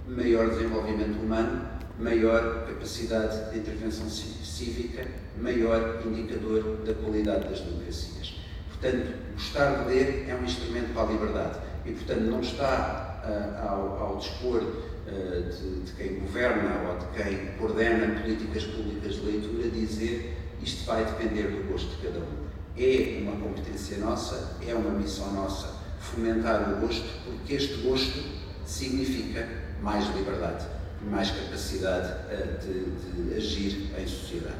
maior 0.07 0.49
desenvolvimento 0.49 1.19
humano, 1.19 1.61
maior 1.99 2.65
capacidade 2.67 3.51
de 3.51 3.59
intervenção 3.59 4.09
cívica, 4.09 5.05
maior 5.41 6.01
indicador 6.05 6.77
da 6.85 6.93
qualidade 6.93 7.49
das 7.49 7.59
democracias. 7.61 8.35
Portanto, 8.69 9.13
gostar 9.33 9.83
de 9.83 9.89
ler 9.89 10.29
é 10.29 10.35
um 10.35 10.43
instrumento 10.43 10.93
para 10.93 11.03
a 11.03 11.11
liberdade 11.11 11.59
e, 11.85 11.91
portanto, 11.91 12.21
não 12.21 12.41
está 12.41 13.21
uh, 13.23 13.67
ao, 13.67 14.03
ao 14.03 14.17
dispor 14.17 14.61
eh, 15.05 15.49
de, 15.49 15.81
de, 15.81 15.91
quem 15.93 16.19
governa 16.19 16.89
ou 16.89 16.97
de 16.97 17.05
quem 17.23 17.57
coordena 17.57 18.21
políticas 18.21 18.63
públicas 18.63 19.15
de 19.15 19.21
leitura 19.21 19.69
dizer 19.69 20.37
isto 20.61 20.85
vai 20.85 21.03
depender 21.03 21.43
do 21.43 21.71
gosto 21.71 21.89
de 21.95 22.07
cada 22.07 22.19
um. 22.19 22.43
É 22.77 23.19
uma 23.21 23.35
competência 23.35 23.97
nossa, 23.97 24.57
é 24.65 24.73
uma 24.73 24.91
missão 24.91 25.31
nossa 25.33 25.75
fomentar 25.99 26.73
o 26.73 26.81
gosto, 26.81 27.05
porque 27.25 27.53
este 27.53 27.81
gosto 27.81 28.23
significa 28.65 29.62
mais 29.83 30.07
liberdade 30.15 30.65
mais 31.09 31.31
capacidade 31.31 32.13
uh, 32.31 32.57
de, 32.59 33.29
de, 33.29 33.35
agir 33.35 33.91
em 33.97 34.07
sociedade. 34.07 34.55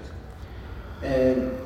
Uh, 1.02 1.64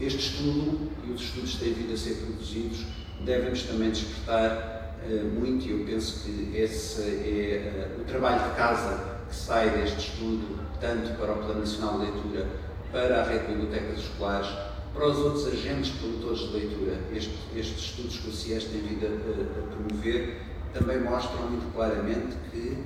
este 0.00 0.18
estudo 0.18 0.90
e 1.06 1.12
os 1.12 1.20
estudos 1.20 1.52
que 1.52 1.64
têm 1.64 1.72
vindo 1.74 1.94
a 1.94 1.96
ser 1.96 2.14
produzidos 2.16 2.84
devem-nos 3.24 3.62
também 3.62 3.90
despertar 3.90 4.96
eh, 5.04 5.22
muito 5.22 5.66
e 5.66 5.70
eu 5.70 5.84
penso 5.86 6.24
que 6.24 6.56
esse 6.56 7.02
é 7.02 7.94
uh, 7.96 8.00
o 8.00 8.04
trabalho 8.04 8.50
de 8.50 8.56
casa 8.56 9.20
que 9.28 9.34
sai 9.34 9.70
deste 9.70 9.98
estudo, 9.98 10.58
tanto 10.80 11.16
para 11.16 11.32
o 11.32 11.36
Plano 11.36 11.60
Nacional 11.60 12.00
de 12.00 12.06
Leitura, 12.06 12.46
para 12.90 13.20
a 13.20 13.24
rede 13.24 13.46
de 13.46 13.52
bibliotecas 13.52 14.00
escolares, 14.00 14.48
para 14.92 15.06
os 15.06 15.18
outros 15.18 15.46
agentes 15.46 15.92
promotores 15.92 16.40
de 16.40 16.56
leitura. 16.56 16.98
Este, 17.12 17.34
estes 17.56 17.84
estudos 17.84 18.16
que 18.18 18.28
o 18.28 18.32
CIES 18.32 18.64
tem 18.64 18.80
vindo 18.80 19.06
a, 19.06 19.10
a, 19.10 19.76
promover 19.76 20.47
também 20.72 21.00
mostram 21.00 21.50
muito 21.50 21.72
claramente 21.72 22.36
que 22.50 22.84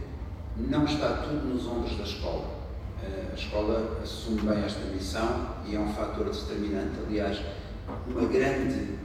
não 0.57 0.85
está 0.85 1.09
tudo 1.29 1.47
nos 1.47 1.67
ombros 1.67 1.97
da 1.97 2.05
escola. 2.05 2.63
Uh, 3.03 3.33
a 3.33 3.35
escola 3.35 4.01
assume 4.03 4.43
bem 4.43 4.65
esta 4.65 4.85
missão 4.87 5.57
e 5.67 5.75
é 5.75 5.81
um 5.81 5.93
fator 5.93 6.29
determinante. 6.31 6.99
Aliás, 7.07 7.41
uma 8.07 8.27
grande 8.29 9.03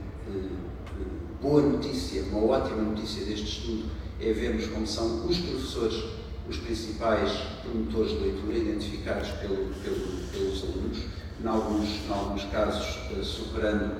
boa 1.40 1.62
notícia, 1.62 2.22
uma 2.24 2.44
ótima 2.44 2.82
notícia 2.82 3.24
deste 3.24 3.46
estudo 3.46 3.90
é 4.20 4.32
vermos 4.32 4.66
como 4.66 4.86
são 4.86 5.26
os 5.26 5.38
professores 5.38 6.18
os 6.48 6.56
principais 6.56 7.30
promotores 7.62 8.12
de 8.12 8.18
leitura, 8.18 8.56
identificados 8.56 9.28
pelo, 9.32 9.66
pelo, 9.82 10.28
pelos 10.32 10.64
alunos, 10.64 10.98
em 11.42 11.46
alguns, 11.46 11.88
em 11.88 12.10
alguns 12.10 12.44
casos 12.44 12.98
superando 13.22 13.96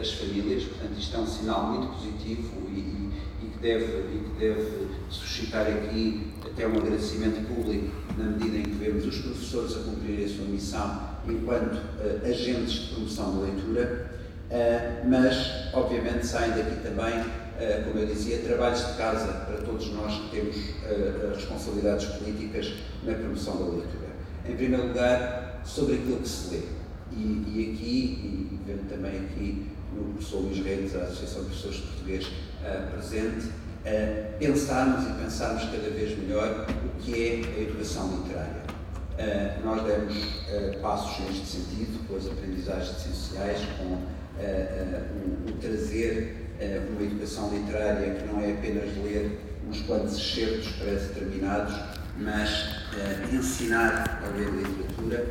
as 0.00 0.12
famílias. 0.12 0.64
Portanto, 0.64 0.98
isto 0.98 1.16
é 1.16 1.20
um 1.20 1.26
sinal 1.26 1.66
muito 1.68 1.94
positivo 1.94 2.68
e, 2.70 3.07
que 3.58 3.62
deve, 3.62 3.84
e 3.84 4.24
que 4.24 4.40
deve 4.40 4.88
suscitar 5.10 5.66
aqui 5.66 6.32
até 6.44 6.66
um 6.66 6.76
agradecimento 6.76 7.46
público, 7.46 7.88
na 8.16 8.24
medida 8.24 8.58
em 8.58 8.62
que 8.62 8.70
vemos 8.70 9.04
os 9.04 9.18
professores 9.18 9.76
a 9.76 9.80
cumprir 9.80 10.24
a 10.24 10.28
sua 10.28 10.44
missão 10.44 11.08
enquanto 11.28 11.74
uh, 11.74 12.24
agentes 12.24 12.72
de 12.72 12.94
promoção 12.94 13.36
da 13.36 13.42
leitura 13.42 14.18
Uh, 14.48 15.06
mas, 15.06 15.74
obviamente, 15.74 16.26
saem 16.26 16.52
daqui 16.52 16.80
também, 16.82 17.20
uh, 17.20 17.84
como 17.84 17.98
eu 17.98 18.06
dizia, 18.06 18.38
trabalhos 18.38 18.78
de 18.78 18.94
casa 18.94 19.30
para 19.30 19.58
todos 19.58 19.92
nós 19.92 20.14
que 20.14 20.30
temos 20.30 20.56
responsabilidades 21.36 22.06
políticas 22.06 22.72
na 23.04 23.12
promoção 23.12 23.56
da 23.58 23.64
leitura. 23.64 24.08
Em 24.48 24.56
primeiro 24.56 24.88
lugar, 24.88 25.60
sobre 25.66 25.96
aquilo 25.96 26.16
que 26.16 26.28
se 26.28 26.54
lê. 26.54 26.62
E, 27.12 27.44
e 27.46 27.72
aqui, 27.74 28.50
e 28.54 28.60
vendo 28.66 28.88
também 28.88 29.20
aqui 29.20 29.66
no 29.94 30.14
professor 30.14 30.38
Luís 30.38 30.64
Reis, 30.64 30.96
a 30.96 31.00
Associação 31.00 31.42
de 31.42 31.48
Professores 31.48 31.76
de 31.76 31.82
Português 31.82 32.26
presente, 32.92 33.50
pensarmos 34.38 35.08
e 35.08 35.22
pensarmos 35.22 35.64
cada 35.64 35.90
vez 35.90 36.18
melhor 36.18 36.66
o 36.84 37.02
que 37.02 37.14
é 37.14 37.58
a 37.58 37.62
educação 37.62 38.16
literária. 38.16 38.68
Uh, 39.18 39.66
nós 39.66 39.82
demos 39.82 40.16
uh, 40.16 40.78
passos 40.80 41.26
neste 41.26 41.44
sentido, 41.44 42.06
com 42.06 42.16
as 42.16 42.26
aprendizagens 42.28 42.98
essenciais, 42.98 43.58
com 43.76 43.94
uh, 43.94 45.48
o 45.48 45.52
trazer 45.60 46.52
uh, 46.60 46.92
uma 46.92 47.02
educação 47.02 47.50
literária 47.52 48.14
que 48.14 48.32
não 48.32 48.40
é 48.40 48.52
apenas 48.52 48.96
ler 49.02 49.40
uns 49.68 49.82
quantos 49.82 50.16
excertos 50.16 50.68
pré-determinados, 50.76 51.74
mas 52.16 52.78
ensinar 53.32 54.22
a 54.24 54.36
ler 54.36 54.50
literatura, 54.50 55.26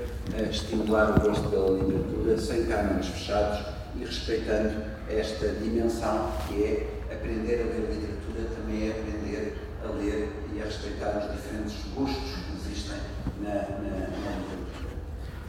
estimular 0.52 1.18
o 1.18 1.22
gosto 1.22 1.50
pela 1.50 1.72
literatura, 1.72 2.38
sem 2.38 2.66
câmaras 2.66 3.08
fechados 3.08 3.66
e 3.96 4.06
respeitando 4.06 4.84
esta 5.10 5.48
dimensão 5.48 6.32
que 6.48 6.64
é 6.64 6.97
aprender 7.12 7.62
a 7.62 7.66
ler 7.66 7.90
literatura, 7.92 8.50
também 8.56 8.88
é 8.88 8.92
aprender 8.92 9.58
a 9.84 9.92
ler 9.92 10.30
e 10.54 10.62
a 10.62 10.66
respeitar 10.66 11.18
os 11.18 11.36
diferentes 11.36 11.76
gostos 11.96 12.34
que 12.46 12.70
existem 12.70 12.98
na, 13.42 13.54
na, 13.54 14.08
literatura. 14.08 14.98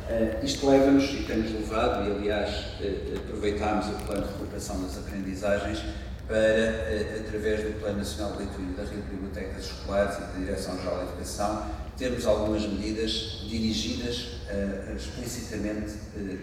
Uh, 0.09 0.45
isto 0.45 0.71
leva-nos, 0.71 1.05
e 1.05 1.25
temos 1.25 1.51
levado, 1.53 2.09
e 2.09 2.13
aliás 2.13 2.81
uh, 2.81 3.19
aproveitámos 3.19 3.89
o 3.89 4.05
plano 4.07 4.27
de 4.27 4.33
recuperação 4.33 4.83
das 4.83 4.97
aprendizagens 4.99 5.83
para, 6.27 6.39
uh, 6.39 7.21
através 7.27 7.63
do 7.65 7.81
Plano 7.81 7.99
Nacional 7.99 8.33
de 8.33 8.39
Leitura 8.39 8.73
da 8.77 8.83
Rede 8.85 9.03
de 9.03 9.11
Bibliotecas 9.11 9.65
Escolares 9.65 10.17
e 10.17 10.21
da 10.21 10.33
Direção-Geral 10.39 10.97
da 10.97 11.03
Educação, 11.03 11.67
termos 11.97 12.27
algumas 12.27 12.63
medidas 12.63 13.45
dirigidas 13.49 14.39
explicitamente 14.97 15.95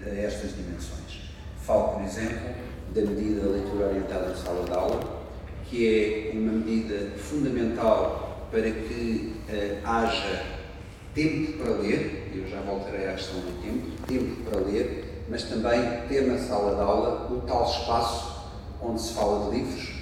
a 0.06 0.10
estas 0.10 0.52
dimensões. 0.54 1.25
Falo, 1.66 1.94
por 1.94 2.04
exemplo, 2.04 2.56
da 2.94 3.02
medida 3.02 3.42
da 3.42 3.52
leitura 3.54 3.88
orientada 3.88 4.32
em 4.32 4.36
sala 4.36 4.66
de 4.66 4.72
aula, 4.72 5.24
que 5.68 5.88
é 5.88 6.38
uma 6.38 6.52
medida 6.52 7.18
fundamental 7.18 8.48
para 8.52 8.70
que 8.70 9.34
haja 9.84 10.44
tempo 11.16 11.54
para 11.54 11.72
ler, 11.78 12.32
eu 12.36 12.48
já 12.48 12.62
voltarei 12.62 13.08
à 13.08 13.14
questão 13.14 13.40
do 13.40 13.62
tempo, 13.64 14.00
tempo 14.06 14.44
para 14.44 14.60
ler, 14.60 15.24
mas 15.28 15.44
também 15.44 15.82
ter 16.08 16.28
na 16.28 16.38
sala 16.38 16.76
de 16.76 16.82
aula 16.82 17.32
o 17.32 17.42
tal 17.42 17.66
espaço 17.66 18.52
onde 18.80 19.02
se 19.02 19.14
fala 19.14 19.50
de 19.50 19.58
livros, 19.58 19.94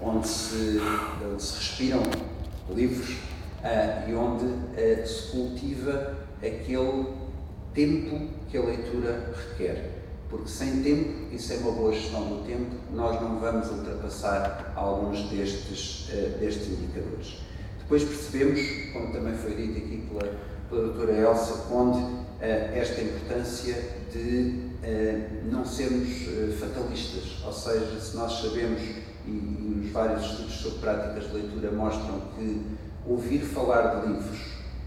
onde 0.00 0.26
se, 0.26 0.80
onde 1.24 1.40
se 1.40 1.54
respiram 1.56 2.02
livros 2.68 3.10
uh, 3.10 4.10
e 4.10 4.14
onde 4.14 4.44
uh, 4.44 5.06
se 5.06 5.30
cultiva 5.30 6.16
aquele 6.38 7.06
tempo 7.72 8.28
que 8.50 8.56
a 8.56 8.62
leitura 8.62 9.32
requer. 9.50 10.01
Porque 10.32 10.48
sem 10.48 10.82
tempo, 10.82 11.10
e 11.30 11.38
sem 11.38 11.58
uma 11.58 11.72
boa 11.72 11.92
gestão 11.92 12.22
do 12.22 12.44
tempo, 12.46 12.74
nós 12.92 13.20
não 13.20 13.38
vamos 13.38 13.70
ultrapassar 13.70 14.72
alguns 14.74 15.28
destes, 15.28 16.08
uh, 16.08 16.38
destes 16.38 16.68
indicadores. 16.68 17.36
Depois 17.78 18.02
percebemos, 18.02 18.60
como 18.94 19.12
também 19.12 19.34
foi 19.34 19.54
dito 19.54 19.76
aqui 19.76 20.08
pela 20.08 20.52
pela 20.72 20.86
doutora 20.86 21.12
Elsa 21.12 21.64
Conde 21.68 21.98
uh, 21.98 22.24
esta 22.40 23.02
importância 23.02 23.74
de 24.10 24.70
uh, 24.82 25.50
não 25.52 25.66
sermos 25.66 26.08
fatalistas, 26.58 27.44
ou 27.44 27.52
seja, 27.52 28.00
se 28.00 28.16
nós 28.16 28.40
sabemos, 28.40 28.80
e 29.26 29.82
os 29.84 29.92
vários 29.92 30.24
estudos 30.24 30.54
sobre 30.54 30.78
práticas 30.78 31.28
de 31.28 31.34
leitura 31.34 31.70
mostram 31.70 32.22
que 32.34 32.62
ouvir 33.06 33.40
falar 33.40 34.00
de 34.00 34.06
livros, 34.08 34.40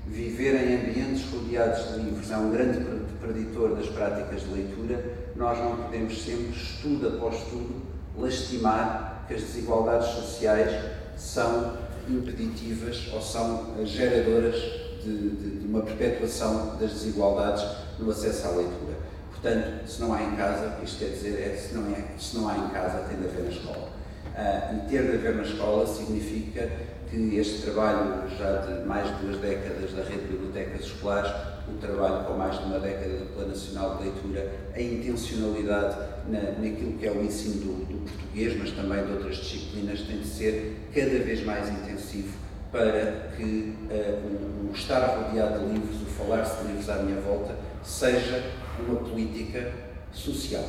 viver 0.08 0.56
em 0.56 0.90
ambientes 0.90 1.32
rodeados 1.32 1.94
de 1.94 2.00
livros 2.00 2.32
é 2.32 2.38
um 2.38 2.52
grande 2.52 2.84
preditor 3.22 3.76
das 3.76 3.88
práticas 3.88 4.42
de 4.42 4.48
leitura, 4.48 5.15
nós 5.36 5.58
não 5.60 5.76
podemos 5.76 6.24
sempre, 6.24 6.52
estudo 6.52 7.08
após 7.10 7.36
estudo, 7.36 7.82
lastimar 8.18 9.26
que 9.28 9.34
as 9.34 9.42
desigualdades 9.42 10.08
sociais 10.08 10.92
são 11.18 11.78
impeditivas 12.08 13.10
ou 13.14 13.22
são 13.22 13.76
geradoras 13.86 14.56
de, 15.04 15.30
de, 15.30 15.60
de 15.60 15.68
uma 15.68 15.82
perpetuação 15.82 16.78
das 16.80 16.92
desigualdades 16.92 17.66
no 18.00 18.10
acesso 18.10 18.48
à 18.48 18.52
leitura. 18.52 18.96
Portanto, 19.32 19.88
se 19.88 20.02
não 20.02 20.14
há 20.14 20.24
em 20.24 20.36
casa, 20.36 20.78
isto 20.84 21.00
quer 21.00 21.10
dizer 21.10 21.40
é 21.42 21.56
se 21.56 21.76
não, 21.76 21.92
é, 21.92 22.04
se 22.18 22.38
não 22.38 22.48
há 22.48 22.58
em 22.58 22.70
casa, 22.70 23.06
tem 23.10 23.18
de 23.18 23.26
haver 23.26 23.44
na 23.44 23.50
escola. 23.50 23.90
Uh, 24.34 24.76
e 24.76 24.90
ter 24.90 25.04
de 25.04 25.18
haver 25.18 25.36
na 25.36 25.44
escola 25.44 25.88
significa 25.88 26.70
que 27.10 27.38
este 27.38 27.62
trabalho, 27.62 28.30
já 28.38 28.58
de 28.58 28.86
mais 28.86 29.08
de 29.08 29.26
duas 29.26 29.38
décadas 29.38 29.94
da 29.94 30.04
rede 30.04 30.22
de 30.22 30.28
bibliotecas 30.28 30.82
escolares, 30.82 31.32
o 31.68 31.78
trabalho 31.80 32.26
com 32.26 32.34
mais 32.34 32.58
de 32.60 32.66
uma 32.66 32.80
década 32.80 33.18
do 33.18 33.34
Plano 33.34 33.50
Nacional 33.50 33.98
de 33.98 34.04
Leitura, 34.04 34.52
a 34.74 34.82
intencionalidade 34.82 35.96
na, 36.28 36.40
naquilo 36.60 36.98
que 36.98 37.08
é 37.08 37.12
o 37.12 37.24
ensino 37.24 37.56
do, 37.56 37.86
do, 37.86 38.06
português, 38.06 38.58
mas 38.58 38.72
também 38.72 39.04
de 39.06 39.14
outras 39.14 39.38
disciplinas, 39.38 40.02
tem 40.02 40.20
de 40.20 40.28
ser 40.28 40.78
cada 40.94 41.20
vez 41.20 41.44
mais 41.44 41.70
intensivo 41.70 42.38
para 42.72 43.32
que 43.36 43.74
uh, 43.90 44.70
o 44.70 44.72
estar 44.76 45.00
rodeado 45.00 45.60
de 45.60 45.74
livros, 45.74 46.02
o 46.02 46.06
falar-se 46.06 46.62
de 46.62 46.68
livros 46.68 46.90
à 46.90 46.96
minha 46.98 47.22
volta, 47.22 47.56
seja 47.84 48.44
uma 48.86 49.00
política 49.00 49.72
social, 50.12 50.66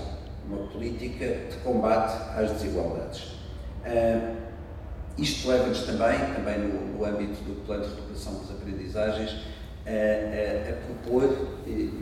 uma 0.49 0.69
política 0.69 1.27
de 1.51 1.57
combate 1.65 2.17
às 2.39 2.53
desigualdades. 2.53 3.36
Uh, 3.87 4.37
isto 5.17 5.49
leva-nos 5.49 5.83
também, 5.83 6.19
também 6.35 6.59
no, 6.59 6.99
no, 6.99 7.05
âmbito 7.05 7.43
do 7.45 7.65
plano 7.65 7.85
de 7.85 7.91
recuperação 7.91 8.35
das 8.35 8.51
aprendizagens, 8.51 9.47
a, 9.87 9.91
a, 9.91 10.71
a, 10.71 10.77
propor, 10.85 11.57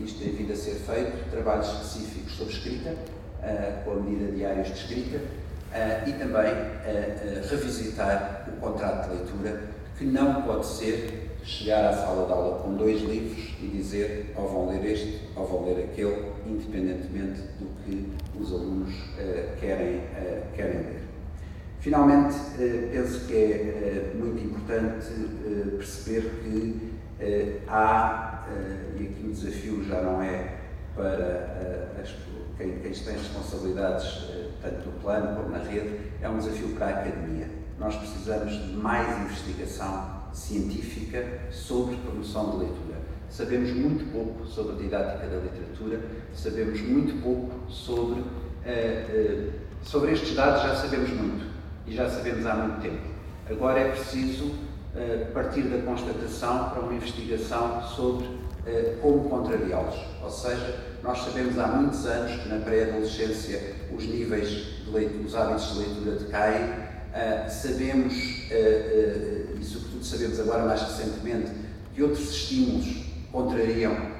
isto 0.05 0.19
tem 0.19 0.33
vindo 0.33 0.53
a 0.53 0.57
ser 0.57 0.75
feito, 0.75 1.31
trabalhos 1.31 1.69
específicos 1.69 2.33
sobre 2.33 2.55
escrita, 2.55 2.97
com 3.85 3.93
a 3.93 3.95
medida 3.97 4.33
diários 4.33 4.69
de 4.69 4.75
escrita, 4.75 5.21
e 6.07 6.13
também 6.13 6.51
a, 6.51 7.49
revisitar 7.49 8.49
o 8.49 8.61
contrato 8.61 9.11
de 9.11 9.17
leitura, 9.17 9.63
que 9.97 10.05
não 10.05 10.43
pode 10.43 10.67
ser 10.67 11.37
chegar 11.45 11.91
à 11.91 11.93
sala 11.93 12.27
de 12.27 12.33
aula 12.33 12.59
com 12.63 12.75
dois 12.75 13.01
livros 13.03 13.55
e 13.63 13.69
dizer 13.69 14.33
ou 14.35 14.49
vão 14.49 14.71
ler 14.71 14.91
este 14.91 15.21
ou 15.37 15.47
vão 15.47 15.67
ler 15.67 15.85
aquele, 15.85 16.33
independentemente 16.47 17.43
do 17.61 17.69
que 17.85 18.11
os 18.41 18.51
alunos 18.51 18.93
querem, 19.61 20.01
querem 20.57 20.79
ler. 20.79 21.04
Finalmente, 21.85 22.35
eh, 22.59 22.89
penso 22.91 23.27
que 23.27 23.35
é 23.35 23.51
eh, 23.51 24.13
muito 24.15 24.43
importante 24.43 25.07
eh, 25.45 25.77
perceber 25.77 26.23
que 26.43 26.95
há, 27.69 28.47
e 28.99 29.03
aqui 29.03 29.27
o 29.27 29.31
desafio 29.31 29.85
já 29.85 30.01
não 30.01 30.23
é 30.23 30.61
para 30.97 32.03
quem, 32.57 32.79
quem 32.79 32.91
tem 32.91 33.13
responsabilidades 33.13 34.31
tanto 34.63 34.87
no 34.87 34.93
plano 35.01 35.37
como 35.37 35.51
na 35.51 35.59
rede, 35.59 36.01
é 36.23 36.29
um 36.29 36.39
desafio 36.39 36.69
para 36.69 36.87
a 36.87 36.91
academia. 37.01 37.51
Nós 37.79 37.97
precisamos 37.97 38.53
de 38.53 38.73
mais 38.73 39.21
investigação 39.21 40.23
científica 40.33 41.23
sobre 41.51 41.97
promoção 41.97 42.53
de 42.53 42.57
leitura. 42.65 42.97
Sabemos 43.29 43.71
muito 43.73 44.11
pouco 44.11 44.47
sobre 44.47 44.77
a 44.77 44.79
didática 44.79 45.27
da 45.27 45.37
literatura, 45.37 46.01
sabemos 46.33 46.81
muito 46.81 47.23
pouco 47.23 47.71
sobre, 47.71 48.25
sobre 49.83 50.13
estes 50.13 50.35
dados, 50.35 50.63
já 50.63 50.75
sabemos 50.77 51.11
muito 51.11 51.54
e 51.87 51.95
já 51.95 52.09
sabemos 52.09 52.47
há 52.47 52.55
muito 52.55 52.81
tempo. 52.81 53.03
Agora 53.49 53.79
é 53.79 53.91
preciso 53.91 54.47
uh, 54.47 55.33
partir 55.33 55.63
da 55.63 55.83
constatação 55.83 56.71
para 56.71 56.81
uma 56.81 56.95
investigação 56.95 57.83
sobre 57.83 58.25
uh, 58.27 58.97
como 59.03 59.29
contrariá-los. 59.29 59.97
Ou 60.23 60.31
seja, 60.31 60.81
nós 61.03 61.19
sabemos 61.19 61.59
há 61.59 61.67
muitos 61.67 62.07
anos 62.07 62.41
que 62.41 62.49
na 62.49 62.59
pré-adolescência 62.61 63.75
os 63.95 64.05
níveis 64.05 64.49
de 64.49 64.91
leitura, 64.91 65.27
os 65.27 65.35
hábitos 65.35 65.75
de 65.75 65.79
leitura 65.81 66.17
decaem, 66.17 66.65
uh, 66.65 67.51
sabemos, 67.51 68.15
e 68.15 69.63
sobretudo 69.63 70.05
sabemos 70.05 70.41
agora 70.41 70.65
mais 70.65 70.81
recentemente, 70.81 71.51
que 71.95 72.03
outros 72.03 72.31
estímulos 72.31 73.05
contrariam 73.31 74.15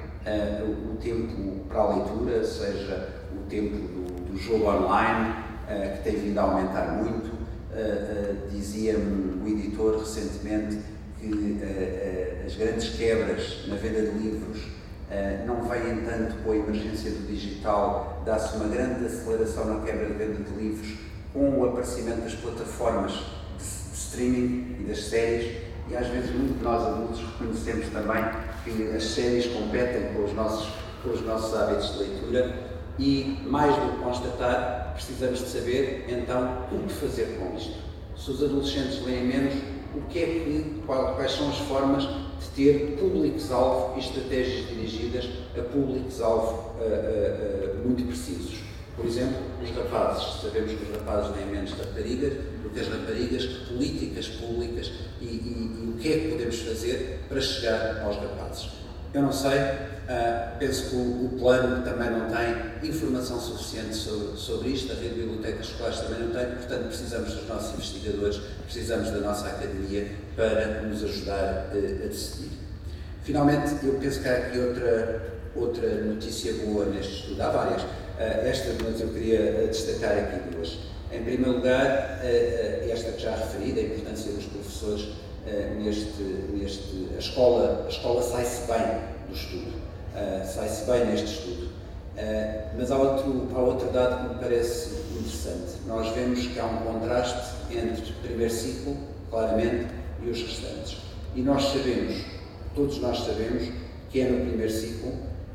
o 0.91 0.95
tempo 0.97 1.65
para 1.67 1.81
a 1.81 1.95
leitura, 1.95 2.43
seja 2.43 3.09
o 3.31 3.47
tempo 3.47 3.75
do, 3.75 4.31
do 4.31 4.37
jogo 4.37 4.65
online, 4.65 5.35
que 5.67 6.03
tem 6.03 6.15
vindo 6.19 6.39
a 6.39 6.43
aumentar 6.43 6.93
muito, 6.93 7.34
uh, 7.75 8.49
dizia-me 8.49 9.43
o 9.43 9.47
editor 9.47 9.99
recentemente 9.99 10.79
que 11.19 11.59
as 12.45 12.55
grandes 12.55 12.89
quebras 12.89 13.65
na 13.67 13.75
venda 13.75 14.01
de 14.01 14.17
livros 14.17 14.61
não 15.47 15.63
vêm 15.63 16.03
tanto 16.03 16.35
com 16.43 16.51
a 16.51 16.55
emergência 16.55 17.11
do 17.11 17.27
digital, 17.27 18.21
dá-se 18.25 18.55
uma 18.57 18.67
grande 18.67 19.05
aceleração 19.05 19.65
na 19.65 19.85
quebra 19.85 20.05
de 20.07 20.13
venda 20.13 20.43
de 20.43 20.53
livros 20.55 20.97
com 21.35 21.59
o 21.59 21.65
aparecimento 21.65 22.21
das 22.21 22.33
plataformas 22.33 23.11
de, 23.11 23.63
de 23.63 23.97
streaming 23.97 24.77
e 24.79 24.83
das 24.87 25.05
séries. 25.05 25.57
E 25.89 25.95
às 25.95 26.07
vezes 26.07 26.31
muito 26.31 26.63
nós 26.63 26.81
adultos 26.81 27.19
reconhecemos 27.19 27.89
também 27.89 28.23
que 28.63 28.95
as 28.95 29.03
séries 29.03 29.45
competem 29.47 30.13
com 30.13 30.23
os 30.23 30.33
nossos, 30.33 30.73
com 31.03 31.09
os 31.09 31.21
nossos 31.21 31.55
hábitos 31.55 31.93
de 31.93 31.99
leitura 31.99 32.64
e, 32.97 33.39
mais 33.45 33.75
do 33.75 33.91
que 33.91 34.03
constatar, 34.03 34.93
precisamos 34.93 35.39
de 35.39 35.47
saber, 35.47 36.05
então, 36.07 36.67
o 36.71 36.87
que 36.87 36.93
fazer 36.93 37.37
com 37.37 37.57
isto. 37.57 37.75
Se 38.17 38.31
os 38.31 38.43
adolescentes 38.43 39.05
leem 39.05 39.25
menos, 39.25 39.53
o 39.93 40.01
que 40.09 40.19
é 40.19 40.25
que, 40.25 40.81
quais 40.85 41.31
são 41.31 41.49
as 41.49 41.57
formas 41.59 42.03
de 42.03 42.47
ter 42.55 42.97
públicos-alvo 42.97 43.97
e 43.97 43.99
estratégias 43.99 44.67
dirigidas 44.67 45.29
a 45.57 45.61
públicos-alvo 45.61 46.75
uh, 46.79 46.83
uh, 46.83 47.81
uh, 47.81 47.85
muito 47.85 48.05
precisos. 48.07 48.59
Por 48.95 49.05
exemplo, 49.05 49.35
os 49.61 49.69
rapazes. 49.71 50.41
Sabemos 50.41 50.71
que 50.71 50.83
os 50.83 50.97
rapazes 50.97 51.35
leem 51.35 51.47
menos 51.47 51.71
raparigas 51.71 52.33
do 52.63 52.69
que 52.69 52.79
as 52.79 52.87
raparigas, 52.87 53.45
políticas 53.67 54.27
públicas 54.27 54.91
e, 55.21 55.25
e, 55.25 55.27
e 55.27 55.93
o 55.93 55.97
que 55.99 56.13
é 56.13 56.19
que 56.19 56.27
podemos 56.29 56.59
fazer 56.59 57.19
para 57.27 57.41
chegar 57.41 58.01
aos 58.03 58.15
rapazes. 58.15 58.84
Eu 59.15 59.21
não 59.21 59.31
sei, 59.31 59.57
uh, 59.57 60.59
penso 60.59 60.89
que 60.89 60.95
o, 60.97 61.25
o, 61.27 61.39
plano 61.39 61.85
também 61.85 62.09
não 62.09 62.27
tem 62.27 62.89
informação 62.89 63.39
suficiente 63.39 63.95
sobre, 63.95 64.37
sobre 64.37 64.67
isto, 64.71 64.91
a 64.91 64.95
rede 64.95 65.15
de 65.15 65.21
bibliotecas 65.21 65.67
escolares 65.67 65.99
também 66.01 66.19
não 66.19 66.31
tem, 66.33 66.45
portanto 66.47 66.87
precisamos 66.87 67.33
dos 67.33 67.47
nossos 67.47 67.75
investigadores, 67.75 68.41
precisamos 68.65 69.11
da 69.11 69.19
nossa 69.19 69.47
academia 69.47 70.11
para 70.35 70.81
nos 70.81 71.01
ajudar 71.01 71.69
uh, 71.73 71.77
a 71.77 72.07
decidir. 72.07 72.49
Finalmente, 73.23 73.85
eu 73.85 73.93
penso 73.93 74.19
que 74.19 74.27
há 74.27 74.33
aqui 74.33 74.59
outra, 74.59 75.21
outra 75.55 75.95
notícia 76.01 76.51
boa 76.65 76.85
neste 76.87 77.13
estudo, 77.13 77.41
há 77.41 77.49
várias, 77.51 77.83
uh, 77.83 77.87
esta, 78.19 78.75
mas 78.83 78.99
eu 78.99 79.07
queria 79.13 79.65
destacar 79.67 80.11
aqui 80.11 80.49
duas. 80.49 80.77
Em 81.09 81.23
primeiro 81.23 81.53
lugar, 81.53 82.19
esta 82.89 83.13
que 83.13 83.21
já 83.21 83.33
referi, 83.33 83.79
a 83.79 83.83
importância 83.83 84.33
dos 84.33 84.45
professores 84.47 85.07
uh, 85.45 85.83
neste, 85.83 86.21
neste. 86.53 87.09
A 87.15 87.19
escola, 87.19 87.83
a 87.85 87.89
escola 87.89 88.21
sai-se 88.21 88.67
bem 88.67 89.01
do 89.27 89.33
estudo, 89.33 89.73
uh, 90.13 90.45
sai-se 90.45 90.85
bem 90.85 91.05
neste 91.05 91.25
estudo. 91.25 91.65
Uh, 91.65 92.75
mas 92.77 92.91
há 92.91 92.97
outro, 92.97 93.49
há 93.53 93.59
outro 93.59 93.89
dado 93.91 94.29
que 94.29 94.35
me 94.35 94.41
parece 94.41 94.95
interessante. 95.11 95.73
Nós 95.85 96.07
vemos 96.15 96.47
que 96.47 96.59
há 96.59 96.65
um 96.65 96.77
contraste 96.77 97.55
entre 97.71 98.11
o 98.11 98.15
primeiro 98.21 98.53
ciclo, 98.53 98.97
claramente, 99.29 99.87
e 100.23 100.29
os 100.29 100.41
restantes. 100.41 100.97
E 101.35 101.41
nós 101.41 101.63
sabemos, 101.63 102.23
todos 102.73 102.99
nós 102.99 103.19
sabemos, 103.19 103.69
que 104.09 104.21
é 104.21 104.29
no 104.29 104.45
primeiro 104.45 104.71
ciclo 104.71 105.11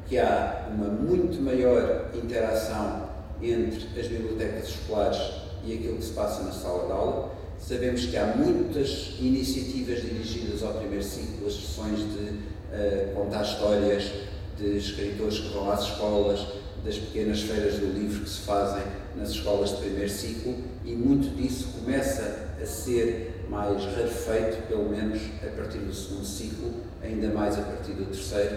que 0.06 0.18
há 0.18 0.68
uma 0.70 0.88
muito 0.88 1.40
maior 1.40 2.10
interação 2.14 3.08
entre 3.40 3.98
as 3.98 4.08
bibliotecas 4.08 4.68
escolares 4.68 5.18
e 5.64 5.74
aquilo 5.74 5.96
que 5.96 6.04
se 6.04 6.12
passa 6.12 6.42
na 6.42 6.52
sala 6.52 6.86
de 6.86 6.92
aula, 6.92 7.30
Sabemos 7.60 8.06
que 8.06 8.16
há 8.16 8.26
muitas 8.26 9.14
iniciativas 9.20 10.02
dirigidas 10.02 10.62
ao 10.62 10.74
primeiro 10.74 11.04
ciclo, 11.04 11.46
as 11.46 11.54
sessões 11.54 11.98
de 11.98 12.30
uh, 12.30 13.14
contar 13.14 13.42
histórias, 13.42 14.10
de 14.58 14.78
escritores 14.78 15.38
que 15.38 15.48
vão 15.52 15.70
às 15.70 15.82
escolas, 15.82 16.40
das 16.84 16.96
pequenas 16.96 17.42
feiras 17.42 17.74
do 17.74 17.92
livro 17.92 18.24
que 18.24 18.30
se 18.30 18.40
fazem 18.40 18.82
nas 19.14 19.30
escolas 19.30 19.70
de 19.70 19.76
primeiro 19.76 20.08
ciclo 20.08 20.56
e 20.84 20.92
muito 20.94 21.36
disso 21.36 21.68
começa 21.78 22.48
a 22.60 22.64
ser 22.64 23.44
mais 23.50 23.84
rarefeito, 23.84 24.66
pelo 24.66 24.88
menos 24.88 25.20
a 25.42 25.50
partir 25.54 25.78
do 25.78 25.94
segundo 25.94 26.24
ciclo, 26.24 26.72
ainda 27.02 27.28
mais 27.28 27.58
a 27.58 27.62
partir 27.62 27.92
do 27.92 28.06
terceiro, 28.06 28.56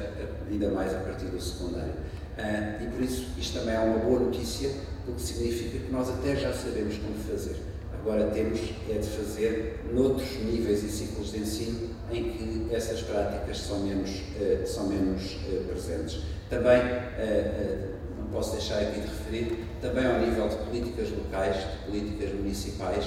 ainda 0.50 0.70
mais 0.70 0.94
a 0.94 1.00
partir 1.00 1.26
do 1.26 1.42
secundário. 1.42 1.94
Uh, 2.38 2.84
e 2.84 2.88
por 2.88 3.04
isso 3.04 3.26
isto 3.38 3.60
também 3.60 3.76
é 3.76 3.80
uma 3.80 4.00
boa 4.00 4.22
notícia, 4.22 4.72
porque 5.06 5.22
significa 5.22 5.80
que 5.80 5.92
nós 5.92 6.10
até 6.10 6.36
já 6.36 6.54
sabemos 6.54 6.98
como 6.98 7.16
fazer. 7.30 7.73
Agora 8.06 8.26
temos 8.32 8.60
é 8.90 8.98
de 8.98 9.08
fazer 9.08 9.80
noutros 9.94 10.38
níveis 10.44 10.84
e 10.84 10.90
ciclos 10.90 11.32
de 11.32 11.40
ensino 11.40 11.90
em 12.12 12.32
que 12.32 12.76
essas 12.76 13.02
práticas 13.02 13.60
são 13.60 13.80
menos, 13.80 14.10
uh, 14.10 14.68
são 14.68 14.88
menos 14.88 15.38
uh, 15.48 15.64
presentes. 15.70 16.20
Também, 16.50 16.82
uh, 16.82 17.94
não 18.20 18.28
posso 18.28 18.52
deixar 18.52 18.80
aqui 18.80 19.00
de 19.00 19.08
referir, 19.08 19.66
também 19.82 20.06
ao 20.06 20.20
nível 20.20 20.50
de 20.50 20.56
políticas 20.58 21.12
locais, 21.12 21.56
de 21.56 21.78
políticas 21.86 22.34
municipais, 22.34 23.06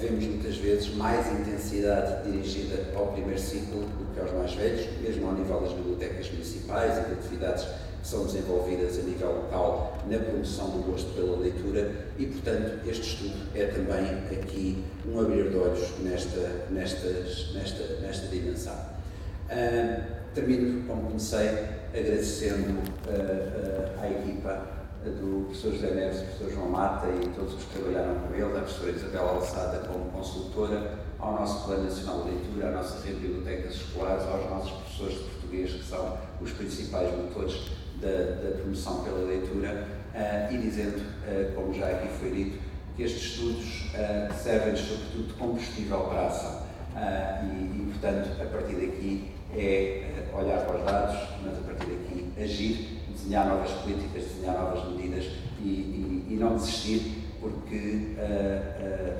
vemos 0.00 0.24
muitas 0.24 0.56
vezes 0.56 0.92
mais 0.96 1.24
intensidade 1.32 2.28
dirigida 2.28 2.84
ao 2.96 3.12
primeiro 3.12 3.40
ciclo 3.40 3.82
do 3.82 4.12
que 4.12 4.18
aos 4.18 4.32
mais 4.32 4.52
velhos, 4.54 4.88
mesmo 5.00 5.28
ao 5.28 5.34
nível 5.34 5.60
das 5.60 5.72
bibliotecas 5.72 6.32
municipais 6.32 6.98
e 6.98 7.02
de 7.02 7.12
atividades 7.12 7.66
que 8.02 8.08
são 8.08 8.26
desenvolvidas 8.26 8.98
a 8.98 9.02
nível 9.02 9.32
local 9.32 9.96
na 10.10 10.18
promoção 10.18 10.70
do 10.70 10.90
gosto 10.90 11.14
pela 11.14 11.38
leitura 11.38 12.08
e, 12.18 12.26
portanto, 12.26 12.80
este 12.84 13.14
estudo 13.14 13.46
é 13.54 13.66
também 13.66 14.04
aqui 14.36 14.84
um 15.06 15.20
abrir 15.20 15.50
de 15.50 15.56
olhos 15.56 15.88
nesta, 16.00 16.66
nestas, 16.68 17.52
nesta, 17.54 17.84
nesta 18.00 18.26
dimensão. 18.26 18.74
Uh, 18.74 20.02
termino, 20.34 20.84
como 20.88 21.02
comecei, 21.02 21.48
agradecendo 21.94 22.72
uh, 22.72 23.98
uh, 23.98 24.00
à 24.02 24.10
equipa 24.10 24.66
do 25.04 25.46
professor 25.46 25.72
José 25.72 25.94
Neves, 25.94 26.20
do 26.20 26.26
professor 26.26 26.50
João 26.54 26.70
Mata 26.70 27.06
e 27.08 27.28
todos 27.28 27.54
os 27.54 27.64
que 27.64 27.78
trabalharam 27.78 28.14
com 28.20 28.34
ele, 28.34 28.44
a 28.44 28.62
professora 28.62 28.90
Isabel 28.90 29.28
Alçada 29.28 29.78
como 29.86 30.10
consultora, 30.10 30.98
ao 31.20 31.34
nosso 31.34 31.64
Plano 31.66 31.84
Nacional 31.84 32.24
de 32.24 32.30
Leitura, 32.30 32.68
à 32.68 32.70
nossa 32.72 33.04
rede 33.04 33.20
de 33.20 33.28
bibliotecas 33.28 33.74
escolares, 33.74 34.24
aos 34.24 34.50
nossos 34.50 34.70
professores 34.72 35.18
de 35.18 35.24
português, 35.24 35.72
que 35.72 35.84
são 35.84 36.18
os 36.40 36.50
principais 36.52 37.16
motores 37.16 37.70
da, 38.02 38.48
da 38.48 38.56
promoção 38.58 39.04
pela 39.04 39.24
leitura 39.24 39.86
uh, 40.12 40.52
e 40.52 40.58
dizendo, 40.58 40.98
uh, 40.98 41.54
como 41.54 41.72
já 41.72 41.86
aqui 41.86 42.08
foi 42.18 42.30
dito, 42.30 42.58
que 42.96 43.04
estes 43.04 43.22
estudos 43.22 43.92
uh, 43.94 44.42
servem 44.42 44.76
sobretudo 44.76 45.28
de 45.28 45.32
combustível 45.34 46.00
para 46.00 46.22
a 46.22 46.26
ação. 46.26 46.72
E, 46.94 47.80
e, 47.80 47.90
portanto, 47.90 48.42
a 48.42 48.44
partir 48.44 48.74
daqui 48.74 49.30
é 49.56 50.28
olhar 50.34 50.60
para 50.66 50.76
os 50.76 50.84
dados, 50.84 51.28
mas 51.42 51.56
a 51.56 51.62
partir 51.62 51.86
daqui 51.86 52.32
agir, 52.38 53.00
desenhar 53.10 53.46
novas 53.46 53.70
políticas, 53.70 54.24
desenhar 54.24 54.58
novas 54.58 54.92
medidas 54.92 55.24
e, 55.58 55.68
e, 55.68 56.26
e 56.28 56.36
não 56.38 56.56
desistir, 56.56 57.30
porque 57.40 58.14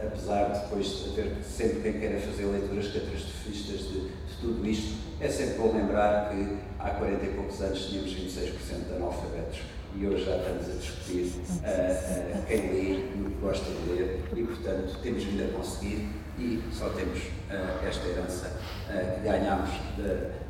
apesar 0.07 0.53
de 0.53 0.61
depois 0.61 0.87
de 0.87 1.11
haver 1.11 1.37
sempre 1.42 1.81
quem 1.81 1.92
queira 1.99 2.21
fazer 2.21 2.45
leituras 2.45 2.88
catastrofistas 2.88 3.79
de, 3.88 4.01
de 4.01 4.37
tudo 4.42 4.68
isto, 4.68 4.95
é 5.22 5.28
sempre 5.28 5.54
bom 5.54 5.72
lembrar 5.72 6.30
que 6.30 6.58
há 6.80 6.90
40 6.90 7.24
e 7.24 7.28
poucos 7.28 7.62
anos 7.62 7.87
tínhamos 7.87 8.12
26% 8.12 8.88
de 8.88 8.94
analfabetos 8.96 9.61
e 9.94 10.06
hoje 10.06 10.24
já 10.24 10.37
estamos 10.37 10.68
a 10.68 10.72
discutir 10.72 11.22
uh, 11.22 11.62
uh, 11.62 12.46
quem 12.48 12.61
lê 12.72 13.04
o 13.14 13.30
que 13.30 13.38
gosta 13.40 13.70
de 13.70 13.92
ler 13.92 14.20
e, 14.35 14.42
portanto, 14.42 14.98
temos 15.00 15.22
vindo 15.22 15.44
a 15.44 15.56
conseguir 15.56 16.08
e 16.38 16.61
só 16.72 16.88
temos 16.88 17.18
uh, 17.20 17.87
esta 17.87 18.08
herança 18.08 18.61
que 18.88 19.20
ganhámos 19.20 19.70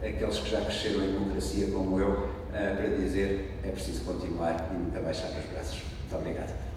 daqueles 0.01 0.39
que 0.39 0.51
já 0.51 0.61
cresceram 0.63 1.05
em 1.05 1.13
democracia 1.13 1.67
como 1.71 2.01
eu 2.01 2.31
para 2.51 2.89
dizer 2.97 3.59
é 3.63 3.69
preciso 3.69 4.05
continuar 4.05 4.71
e 4.73 4.75
nunca 4.75 5.01
baixar 5.01 5.29
os 5.29 5.45
braços. 5.53 5.83
Muito 6.01 6.17
obrigado. 6.17 6.72